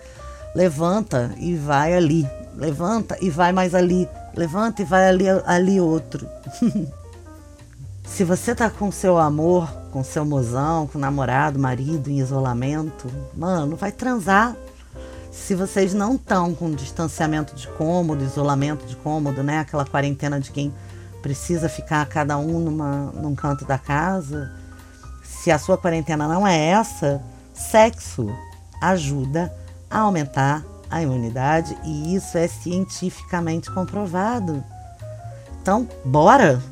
Levanta 0.54 1.32
e 1.38 1.54
vai 1.54 1.94
ali. 1.94 2.26
Levanta 2.54 3.16
e 3.20 3.30
vai 3.30 3.52
mais 3.52 3.74
ali. 3.74 4.08
Levanta 4.36 4.82
e 4.82 4.84
vai 4.84 5.08
ali, 5.08 5.24
ali 5.46 5.80
outro. 5.80 6.26
se 8.04 8.24
você 8.24 8.54
tá 8.54 8.68
com 8.70 8.90
seu 8.92 9.18
amor, 9.18 9.70
com 9.90 10.04
seu 10.04 10.24
mozão, 10.24 10.86
com 10.86 10.98
namorado, 10.98 11.58
marido 11.58 12.10
em 12.10 12.18
isolamento, 12.18 13.10
mano, 13.34 13.76
vai 13.76 13.92
transar. 13.92 14.54
Se 15.30 15.54
vocês 15.54 15.94
não 15.94 16.16
estão 16.16 16.54
com 16.54 16.70
distanciamento 16.70 17.54
de 17.54 17.66
cômodo, 17.68 18.22
isolamento 18.22 18.84
de 18.86 18.96
cômodo, 18.96 19.42
né? 19.42 19.60
Aquela 19.60 19.86
quarentena 19.86 20.38
de 20.38 20.50
quem 20.50 20.72
precisa 21.22 21.68
ficar 21.68 22.04
cada 22.06 22.36
um 22.36 22.58
numa, 22.58 23.12
num 23.14 23.34
canto 23.34 23.64
da 23.64 23.78
casa, 23.78 24.52
se 25.22 25.50
a 25.50 25.58
sua 25.58 25.78
quarentena 25.78 26.28
não 26.28 26.46
é 26.46 26.56
essa, 26.68 27.22
sexo 27.54 28.28
ajuda 28.80 29.52
a 29.90 30.00
aumentar 30.00 30.64
a 30.92 31.02
imunidade 31.02 31.76
e 31.82 32.14
isso 32.14 32.36
é 32.36 32.46
cientificamente 32.46 33.70
comprovado. 33.70 34.62
Então, 35.60 35.88
bora! 36.04 36.62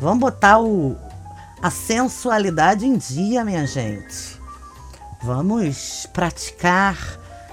Vamos 0.00 0.20
botar 0.20 0.58
o, 0.60 0.96
a 1.60 1.70
sensualidade 1.70 2.86
em 2.86 2.96
dia, 2.96 3.44
minha 3.44 3.66
gente. 3.66 4.40
Vamos 5.22 6.06
praticar, 6.12 6.96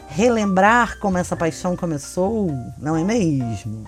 relembrar 0.08 1.00
como 1.00 1.18
essa 1.18 1.36
paixão 1.36 1.76
começou, 1.76 2.50
não 2.78 2.96
é 2.96 3.04
mesmo? 3.04 3.84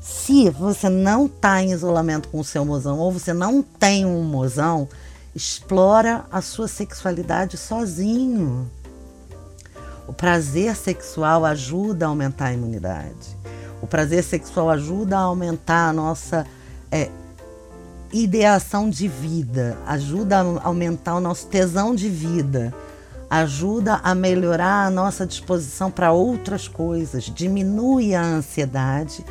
Se 0.00 0.50
você 0.50 0.88
não 0.88 1.26
está 1.26 1.62
em 1.62 1.72
isolamento 1.72 2.28
com 2.28 2.40
o 2.40 2.44
seu 2.44 2.64
mozão 2.64 2.98
ou 2.98 3.12
você 3.12 3.32
não 3.32 3.62
tem 3.62 4.04
um 4.04 4.22
mozão, 4.22 4.88
explora 5.34 6.24
a 6.30 6.40
sua 6.40 6.68
sexualidade 6.68 7.56
sozinho. 7.56 8.70
O 10.06 10.12
prazer 10.12 10.76
sexual 10.76 11.44
ajuda 11.44 12.06
a 12.06 12.08
aumentar 12.08 12.46
a 12.46 12.52
imunidade. 12.52 13.36
O 13.80 13.86
prazer 13.86 14.22
sexual 14.22 14.70
ajuda 14.70 15.16
a 15.16 15.20
aumentar 15.20 15.88
a 15.88 15.92
nossa 15.92 16.46
é, 16.90 17.10
ideação 18.12 18.88
de 18.88 19.08
vida, 19.08 19.76
ajuda 19.86 20.38
a 20.38 20.66
aumentar 20.66 21.16
o 21.16 21.20
nosso 21.20 21.46
tesão 21.48 21.94
de 21.94 22.08
vida, 22.08 22.72
ajuda 23.28 24.00
a 24.04 24.14
melhorar 24.14 24.86
a 24.86 24.90
nossa 24.90 25.26
disposição 25.26 25.90
para 25.90 26.12
outras 26.12 26.68
coisas, 26.68 27.24
diminui 27.24 28.14
a 28.14 28.22
ansiedade 28.22 29.24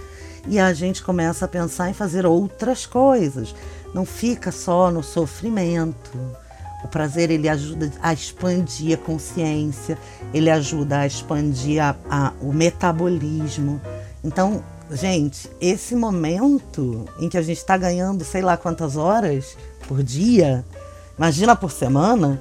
e 0.47 0.59
a 0.59 0.73
gente 0.73 1.01
começa 1.01 1.45
a 1.45 1.47
pensar 1.47 1.89
em 1.89 1.93
fazer 1.93 2.25
outras 2.25 2.85
coisas. 2.85 3.55
Não 3.93 4.05
fica 4.05 4.51
só 4.51 4.91
no 4.91 5.01
sofrimento. 5.01 6.11
O 6.83 6.87
prazer 6.87 7.31
ele 7.31 7.47
ajuda 7.47 7.91
a 8.01 8.13
expandir 8.13 8.95
a 8.95 9.01
consciência, 9.01 9.97
ele 10.33 10.49
ajuda 10.49 10.99
a 10.99 11.07
expandir 11.07 11.81
a, 11.81 11.95
a, 12.09 12.33
o 12.41 12.51
metabolismo. 12.51 13.81
Então, 14.23 14.63
gente, 14.91 15.49
esse 15.61 15.95
momento 15.95 17.05
em 17.19 17.29
que 17.29 17.37
a 17.37 17.41
gente 17.41 17.57
está 17.57 17.77
ganhando 17.77 18.23
sei 18.23 18.41
lá 18.41 18.57
quantas 18.57 18.97
horas 18.97 19.57
por 19.87 20.03
dia, 20.03 20.63
imagina 21.17 21.55
por 21.55 21.71
semana, 21.71 22.39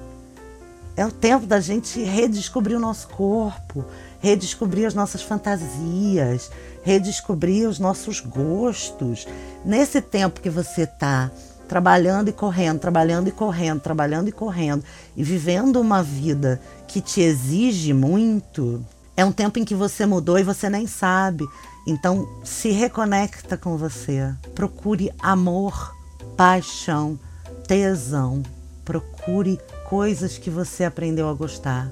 é 0.97 1.07
o 1.07 1.11
tempo 1.11 1.47
da 1.47 1.59
gente 1.59 2.03
redescobrir 2.03 2.77
o 2.77 2.81
nosso 2.81 3.09
corpo, 3.09 3.85
redescobrir 4.21 4.87
as 4.87 4.95
nossas 4.95 5.23
fantasias, 5.23 6.51
redescobrir 6.83 7.67
os 7.67 7.79
nossos 7.79 8.21
gostos. 8.21 9.27
Nesse 9.65 10.01
tempo 10.03 10.41
que 10.41 10.51
você 10.51 10.83
está 10.83 11.31
trabalhando 11.69 12.29
e 12.29 12.33
correndo, 12.33 12.79
trabalhando 12.79 13.29
e 13.29 13.33
correndo, 13.33 13.81
trabalhando 13.81 14.29
e 14.29 14.33
correndo 14.33 14.85
e 15.17 15.23
vivendo 15.23 15.81
uma 15.81 16.03
vida 16.03 16.61
que 16.87 17.01
te 17.01 17.21
exige 17.21 17.93
muito, 17.93 18.85
é 19.17 19.25
um 19.25 19.33
tempo 19.33 19.59
em 19.59 19.65
que 19.65 19.75
você 19.75 20.07
mudou 20.07 20.39
e 20.39 20.43
você 20.43 20.69
nem 20.69 20.87
sabe. 20.87 21.45
Então, 21.87 22.29
se 22.45 22.71
reconecta 22.71 23.57
com 23.57 23.77
você. 23.77 24.33
Procure 24.55 25.13
amor, 25.19 25.95
paixão, 26.37 27.19
tesão. 27.67 28.43
Procure 28.85 29.61
coisas 29.89 30.39
que 30.39 30.51
você 30.51 30.85
aprendeu 30.85 31.29
a 31.29 31.35
gostar. 31.35 31.89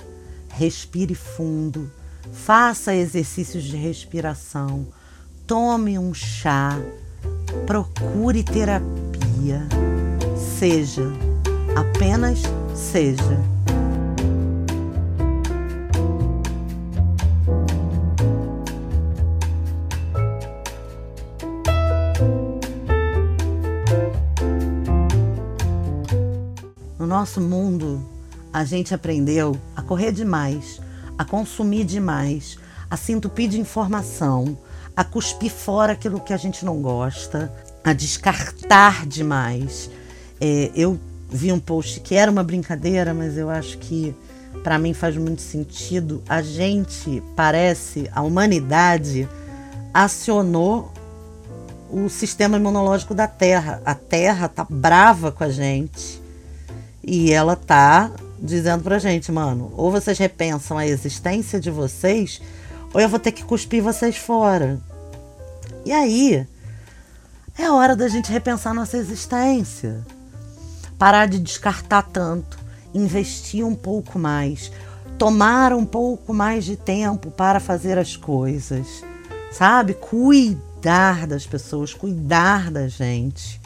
Respire 0.49 1.15
fundo. 1.15 1.91
Faça 2.33 2.95
exercícios 2.95 3.65
de 3.65 3.77
respiração. 3.77 4.87
Tome 5.47 5.99
um 5.99 6.15
chá. 6.15 6.79
Procure 7.67 8.43
terapia. 8.43 9.10
Seja, 10.37 11.11
apenas 11.77 12.43
seja. 12.75 13.61
nosso 27.11 27.41
mundo, 27.41 28.09
a 28.53 28.65
gente 28.65 28.95
aprendeu 28.95 29.55
a 29.75 29.83
correr 29.83 30.13
demais, 30.13 30.81
a 31.19 31.25
consumir 31.25 31.85
demais, 31.85 32.57
a 32.89 32.97
se 32.97 33.13
entupir 33.13 33.49
de 33.49 33.61
informação, 33.61 34.57
a 34.97 35.03
cuspir 35.03 35.51
fora 35.51 35.93
aquilo 35.93 36.21
que 36.21 36.33
a 36.33 36.37
gente 36.37 36.65
não 36.65 36.81
gosta, 36.81 37.53
a 37.85 37.93
descartar 37.93 39.07
demais. 39.07 39.91
É, 40.41 40.71
eu 40.75 40.99
vi 41.29 41.53
um 41.53 41.61
post 41.61 42.01
que 42.01 42.15
era 42.15 42.31
uma 42.31 42.43
brincadeira, 42.43 43.15
mas 43.15 43.37
eu 43.37 43.49
acho 43.49 43.79
que 43.79 44.15
para 44.63 44.79
mim 44.79 44.93
faz 44.93 45.17
muito 45.17 45.43
sentido. 45.43 46.23
A 46.29 46.43
gente 46.43 47.23
parece, 47.37 48.11
a 48.15 48.23
humanidade 48.23 49.29
acionou 49.93 50.93
o 51.91 52.09
sistema 52.09 52.57
imunológico 52.57 53.15
da 53.15 53.27
Terra. 53.27 53.81
A 53.85 53.95
Terra 53.95 54.49
tá 54.49 54.67
brava 54.69 55.33
com 55.33 55.45
a 55.45 55.51
gente 55.51 56.21
e 57.03 57.33
ela 57.33 57.57
tá 57.57 58.11
dizendo 58.41 58.83
pra 58.83 58.99
gente, 58.99 59.31
mano, 59.31 59.73
ou 59.77 59.91
vocês 59.91 60.19
repensam 60.19 60.79
a 60.79 60.87
existência 60.87 61.61
de 61.61 61.71
vocês, 61.71 62.41
ou 62.93 63.01
eu 63.01 63.09
vou 63.09 63.19
ter 63.19 63.33
que 63.33 63.45
cuspir 63.45 63.83
vocês 63.83 64.17
fora. 64.17 64.81
E 65.85 65.93
aí, 65.93 66.47
é 67.61 67.71
hora 67.71 67.95
da 67.95 68.09
gente 68.09 68.33
repensar 68.33 68.73
nossa 68.73 68.97
existência. 68.97 70.05
Parar 70.99 71.27
de 71.27 71.39
descartar 71.39 72.03
tanto, 72.03 72.59
investir 72.95 73.65
um 73.65 73.75
pouco 73.75 74.19
mais, 74.19 74.73
tomar 75.19 75.73
um 75.73 75.85
pouco 75.85 76.33
mais 76.33 76.65
de 76.65 76.77
tempo 76.77 77.31
para 77.31 77.61
fazer 77.61 77.99
as 77.99 78.17
coisas, 78.17 79.05
sabe? 79.53 79.95
Cuidar 79.95 81.27
das 81.27 81.47
pessoas, 81.47 81.93
cuidar 81.93 82.71
da 82.71 82.89
gente. 82.89 83.61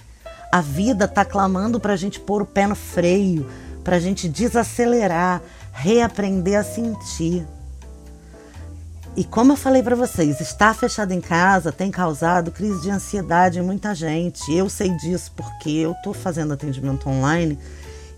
A 0.50 0.61
vida 0.61 1.04
está 1.04 1.24
clamando 1.24 1.80
para 1.80 1.92
a 1.92 1.96
gente 1.96 2.20
pôr 2.20 2.42
o 2.42 2.46
pé 2.46 2.66
no 2.66 2.74
freio, 2.74 3.48
para 3.83 3.96
a 3.96 4.00
gente 4.00 4.28
desacelerar, 4.28 5.42
reaprender 5.72 6.59
a 6.59 6.64
sentir. 6.64 7.46
E 9.16 9.22
como 9.22 9.53
eu 9.53 9.57
falei 9.57 9.81
para 9.81 9.94
vocês, 9.94 10.40
estar 10.40 10.74
fechado 10.74 11.12
em 11.12 11.20
casa 11.20 11.70
tem 11.70 11.88
causado 11.88 12.50
crise 12.50 12.83
de 12.83 12.90
ansiedade 12.90 13.61
em 13.61 13.62
muita 13.62 13.94
gente. 13.94 14.53
Eu 14.53 14.68
sei 14.68 14.90
disso 14.90 15.31
porque 15.37 15.70
eu 15.70 15.92
estou 15.92 16.12
fazendo 16.12 16.53
atendimento 16.53 17.09
online 17.09 17.57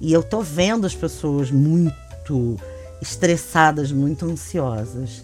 e 0.00 0.10
eu 0.10 0.20
estou 0.20 0.42
vendo 0.42 0.86
as 0.86 0.94
pessoas 0.94 1.50
muito 1.50 2.56
estressadas, 3.02 3.92
muito 3.92 4.24
ansiosas. 4.24 5.22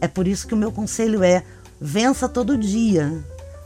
É 0.00 0.08
por 0.08 0.26
isso 0.26 0.48
que 0.48 0.54
o 0.54 0.56
meu 0.56 0.72
conselho 0.72 1.22
é: 1.22 1.44
vença 1.80 2.28
todo 2.28 2.58
dia. 2.58 3.12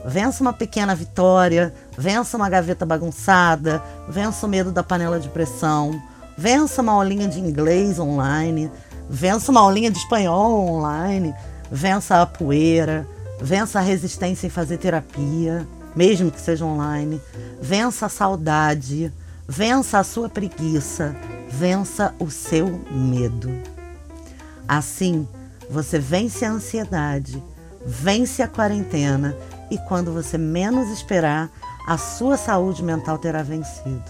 Vença 0.05 0.43
uma 0.43 0.53
pequena 0.53 0.95
vitória, 0.95 1.75
vença 1.97 2.37
uma 2.37 2.49
gaveta 2.49 2.87
bagunçada, 2.87 3.83
vença 4.09 4.47
o 4.47 4.49
medo 4.49 4.71
da 4.71 4.81
panela 4.81 5.19
de 5.19 5.29
pressão, 5.29 6.01
vença 6.37 6.81
uma 6.83 6.93
aulinha 6.93 7.27
de 7.27 7.41
inglês 7.41 7.99
online, 7.99 8.71
vença 9.09 9.51
uma 9.51 9.61
aulinha 9.61 9.91
de 9.91 9.99
espanhol 9.99 10.69
online, 10.69 11.35
vença 11.71 12.21
a 12.21 12.27
poeira, 12.27 13.07
vença 13.41 13.79
a 13.79 13.83
resistência 13.83 14.47
em 14.47 14.51
fazer 14.51 14.79
terapia, 14.79 15.67
mesmo 15.95 16.31
que 16.31 16.41
seja 16.41 16.65
online, 16.65 17.21
vença 17.61 18.07
a 18.07 18.09
saudade, 18.09 19.13
vença 19.47 19.99
a 19.99 20.05
sua 20.05 20.29
preguiça, 20.29 21.17
vença 21.49 22.15
o 22.19 22.31
seu 22.31 22.67
medo. 22.91 23.51
Assim, 24.67 25.27
você 25.71 25.99
vence 25.99 26.45
a 26.45 26.51
ansiedade, 26.51 27.43
vence 27.85 28.43
a 28.43 28.49
quarentena 28.49 29.37
e 29.71 29.79
quando 29.79 30.13
você 30.13 30.37
menos 30.37 30.91
esperar, 30.91 31.51
a 31.87 31.97
sua 31.97 32.37
saúde 32.37 32.83
mental 32.83 33.19
terá 33.19 33.43
vencido. 33.43 34.05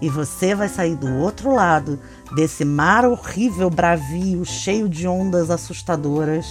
E 0.00 0.08
você 0.08 0.54
vai 0.54 0.68
sair 0.68 0.94
do 0.94 1.12
outro 1.16 1.54
lado 1.54 1.98
desse 2.34 2.64
mar 2.64 3.04
horrível, 3.04 3.70
bravio, 3.70 4.44
cheio 4.44 4.88
de 4.88 5.06
ondas 5.06 5.50
assustadoras, 5.50 6.46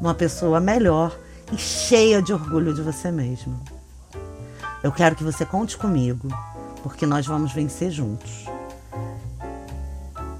uma 0.00 0.14
pessoa 0.14 0.60
melhor 0.60 1.18
e 1.52 1.56
cheia 1.56 2.20
de 2.20 2.32
orgulho 2.32 2.74
de 2.74 2.82
você 2.82 3.10
mesmo. 3.10 3.58
Eu 4.82 4.92
quero 4.92 5.16
que 5.16 5.24
você 5.24 5.44
conte 5.44 5.76
comigo, 5.76 6.28
porque 6.82 7.06
nós 7.06 7.26
vamos 7.26 7.52
vencer 7.52 7.90
juntos. 7.90 8.44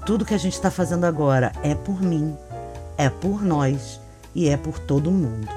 Tudo 0.05 0.25
que 0.25 0.33
a 0.33 0.37
gente 0.37 0.53
está 0.53 0.71
fazendo 0.71 1.05
agora 1.05 1.51
é 1.63 1.75
por 1.75 2.01
mim, 2.01 2.35
é 2.97 3.09
por 3.09 3.43
nós 3.43 3.99
e 4.33 4.47
é 4.47 4.55
por 4.55 4.79
todo 4.79 5.11
mundo. 5.11 5.47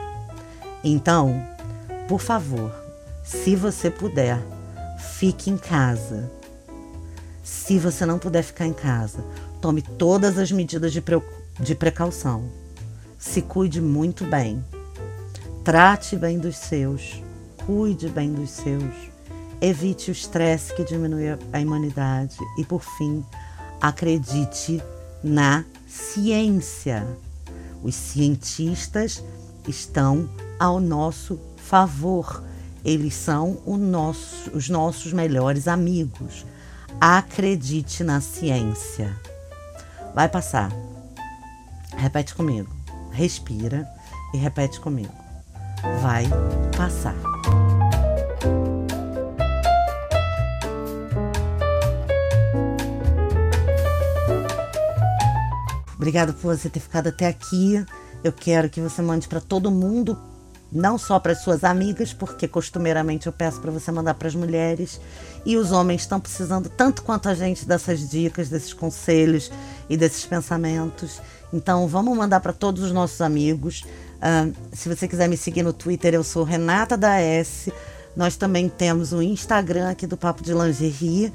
Então, 0.83 1.41
por 2.09 2.21
favor, 2.21 2.73
se 3.23 3.55
você 3.55 3.91
puder, 3.91 4.41
fique 4.99 5.51
em 5.51 5.57
casa. 5.57 6.31
Se 7.43 7.79
você 7.79 8.05
não 8.05 8.19
puder 8.19 8.43
ficar 8.43 8.67
em 8.67 8.73
casa, 8.73 9.25
tome 9.61 9.83
todas 9.83 10.39
as 10.39 10.53
medidas 10.53 10.93
de, 10.93 11.01
pre 11.01 11.21
de 11.59 11.75
precaução. 11.75 12.45
Se 13.19 13.43
cuide 13.43 13.81
muito 13.81 14.25
bem. 14.25 14.65
Trate 15.65 16.17
bem 16.17 16.39
dos 16.39 16.57
seus. 16.57 17.23
Cuide 17.67 18.09
bem 18.09 18.33
dos 18.33 18.51
seus. 18.51 18.95
Evite 19.61 20.11
o 20.11 20.13
estresse 20.13 20.75
que 20.75 20.85
diminui 20.85 21.29
a 21.53 21.61
imunidade. 21.61 22.37
E, 22.59 22.65
por 22.65 22.83
fim, 22.83 23.25
acredite 23.81 24.83
na 25.23 25.65
ciência. 25.87 27.07
Os 27.83 27.95
cientistas 27.95 29.23
estão 29.69 30.29
ao 30.59 30.81
nosso 30.81 31.39
favor. 31.57 32.43
Eles 32.85 33.15
são 33.15 33.59
nosso, 33.67 34.51
os 34.55 34.69
nossos 34.69 35.13
melhores 35.13 35.69
amigos. 35.69 36.47
Acredite 36.99 38.03
na 38.03 38.21
ciência. 38.21 39.15
Vai 40.15 40.29
passar. 40.29 40.71
Repete 41.97 42.35
comigo. 42.35 42.75
Respira 43.13 43.87
e 44.33 44.39
repete 44.39 44.81
comigo. 44.81 45.13
Vai 46.01 46.25
passar. 46.77 47.17
Obrigada 55.95 56.33
por 56.33 56.57
você 56.57 56.71
ter 56.71 56.81
ficado 56.81 57.09
até 57.09 57.27
aqui. 57.27 57.85
Eu 58.25 58.33
quero 58.33 58.71
que 58.71 58.81
você 58.81 59.03
mande 59.03 59.29
para 59.29 59.41
todo 59.41 59.71
mundo, 59.71 60.19
não 60.73 60.97
só 60.97 61.19
para 61.19 61.33
as 61.33 61.43
suas 61.43 61.65
amigas, 61.65 62.13
porque 62.13 62.47
costumeiramente 62.47 63.27
eu 63.27 63.33
peço 63.33 63.61
para 63.61 63.71
você 63.71 63.91
mandar 63.91 64.15
para 64.15 64.29
as 64.29 64.35
mulheres. 64.35 65.01
E 65.45 65.57
os 65.57 65.73
homens 65.73 66.03
estão 66.03 66.21
precisando 66.21 66.69
tanto 66.69 67.03
quanto 67.03 67.29
a 67.29 67.35
gente 67.35 67.67
dessas 67.67 68.09
dicas, 68.09 68.49
desses 68.49 68.73
conselhos 68.73 69.51
e 69.89 69.97
desses 69.97 70.25
pensamentos. 70.25 71.21
Então 71.53 71.89
vamos 71.89 72.17
mandar 72.17 72.41
para 72.41 72.53
todos 72.53 72.83
os 72.83 72.93
nossos 72.93 73.21
amigos. 73.21 73.85
Uh, 74.21 74.55
se 74.73 74.89
você 74.89 75.09
quiser 75.09 75.29
me 75.29 75.37
seguir 75.37 75.63
no 75.63 75.73
Twitter, 75.73 76.15
eu 76.15 76.23
sou 76.23 76.45
Renata 76.45 76.97
da 76.97 77.19
S. 77.19 77.73
Nós 78.17 78.37
também 78.37 78.69
temos 78.69 79.13
o 79.13 79.23
Instagram 79.23 79.91
aqui 79.91 80.07
do 80.07 80.17
Papo 80.17 80.43
de 80.43 80.53
Lingerie. 80.53 81.33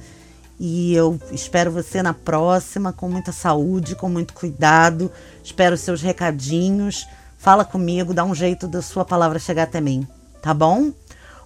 E 0.58 0.94
eu 0.96 1.20
espero 1.32 1.70
você 1.70 2.02
na 2.02 2.14
próxima, 2.14 2.94
com 2.94 3.10
muita 3.10 3.34
saúde, 3.34 3.96
com 3.96 4.08
muito 4.08 4.34
cuidado. 4.34 5.12
Espero 5.44 5.76
seus 5.76 6.02
recadinhos. 6.02 7.06
Fala 7.46 7.64
comigo, 7.64 8.12
dá 8.12 8.26
um 8.26 8.34
jeito 8.34 8.68
da 8.68 8.82
sua 8.82 9.06
palavra 9.06 9.38
chegar 9.38 9.64
até 9.66 9.80
mim, 9.80 10.08
tá 10.42 10.52
bom? 10.52 10.92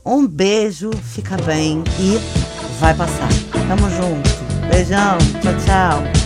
Um 0.05 0.25
beijo, 0.25 0.91
fica 0.93 1.35
bem 1.35 1.83
e 1.99 2.17
vai 2.79 2.93
passar. 2.93 3.27
Tamo 3.67 3.89
junto. 3.89 4.29
Beijão, 4.71 5.17
tchau, 5.41 5.53
tchau. 5.65 6.18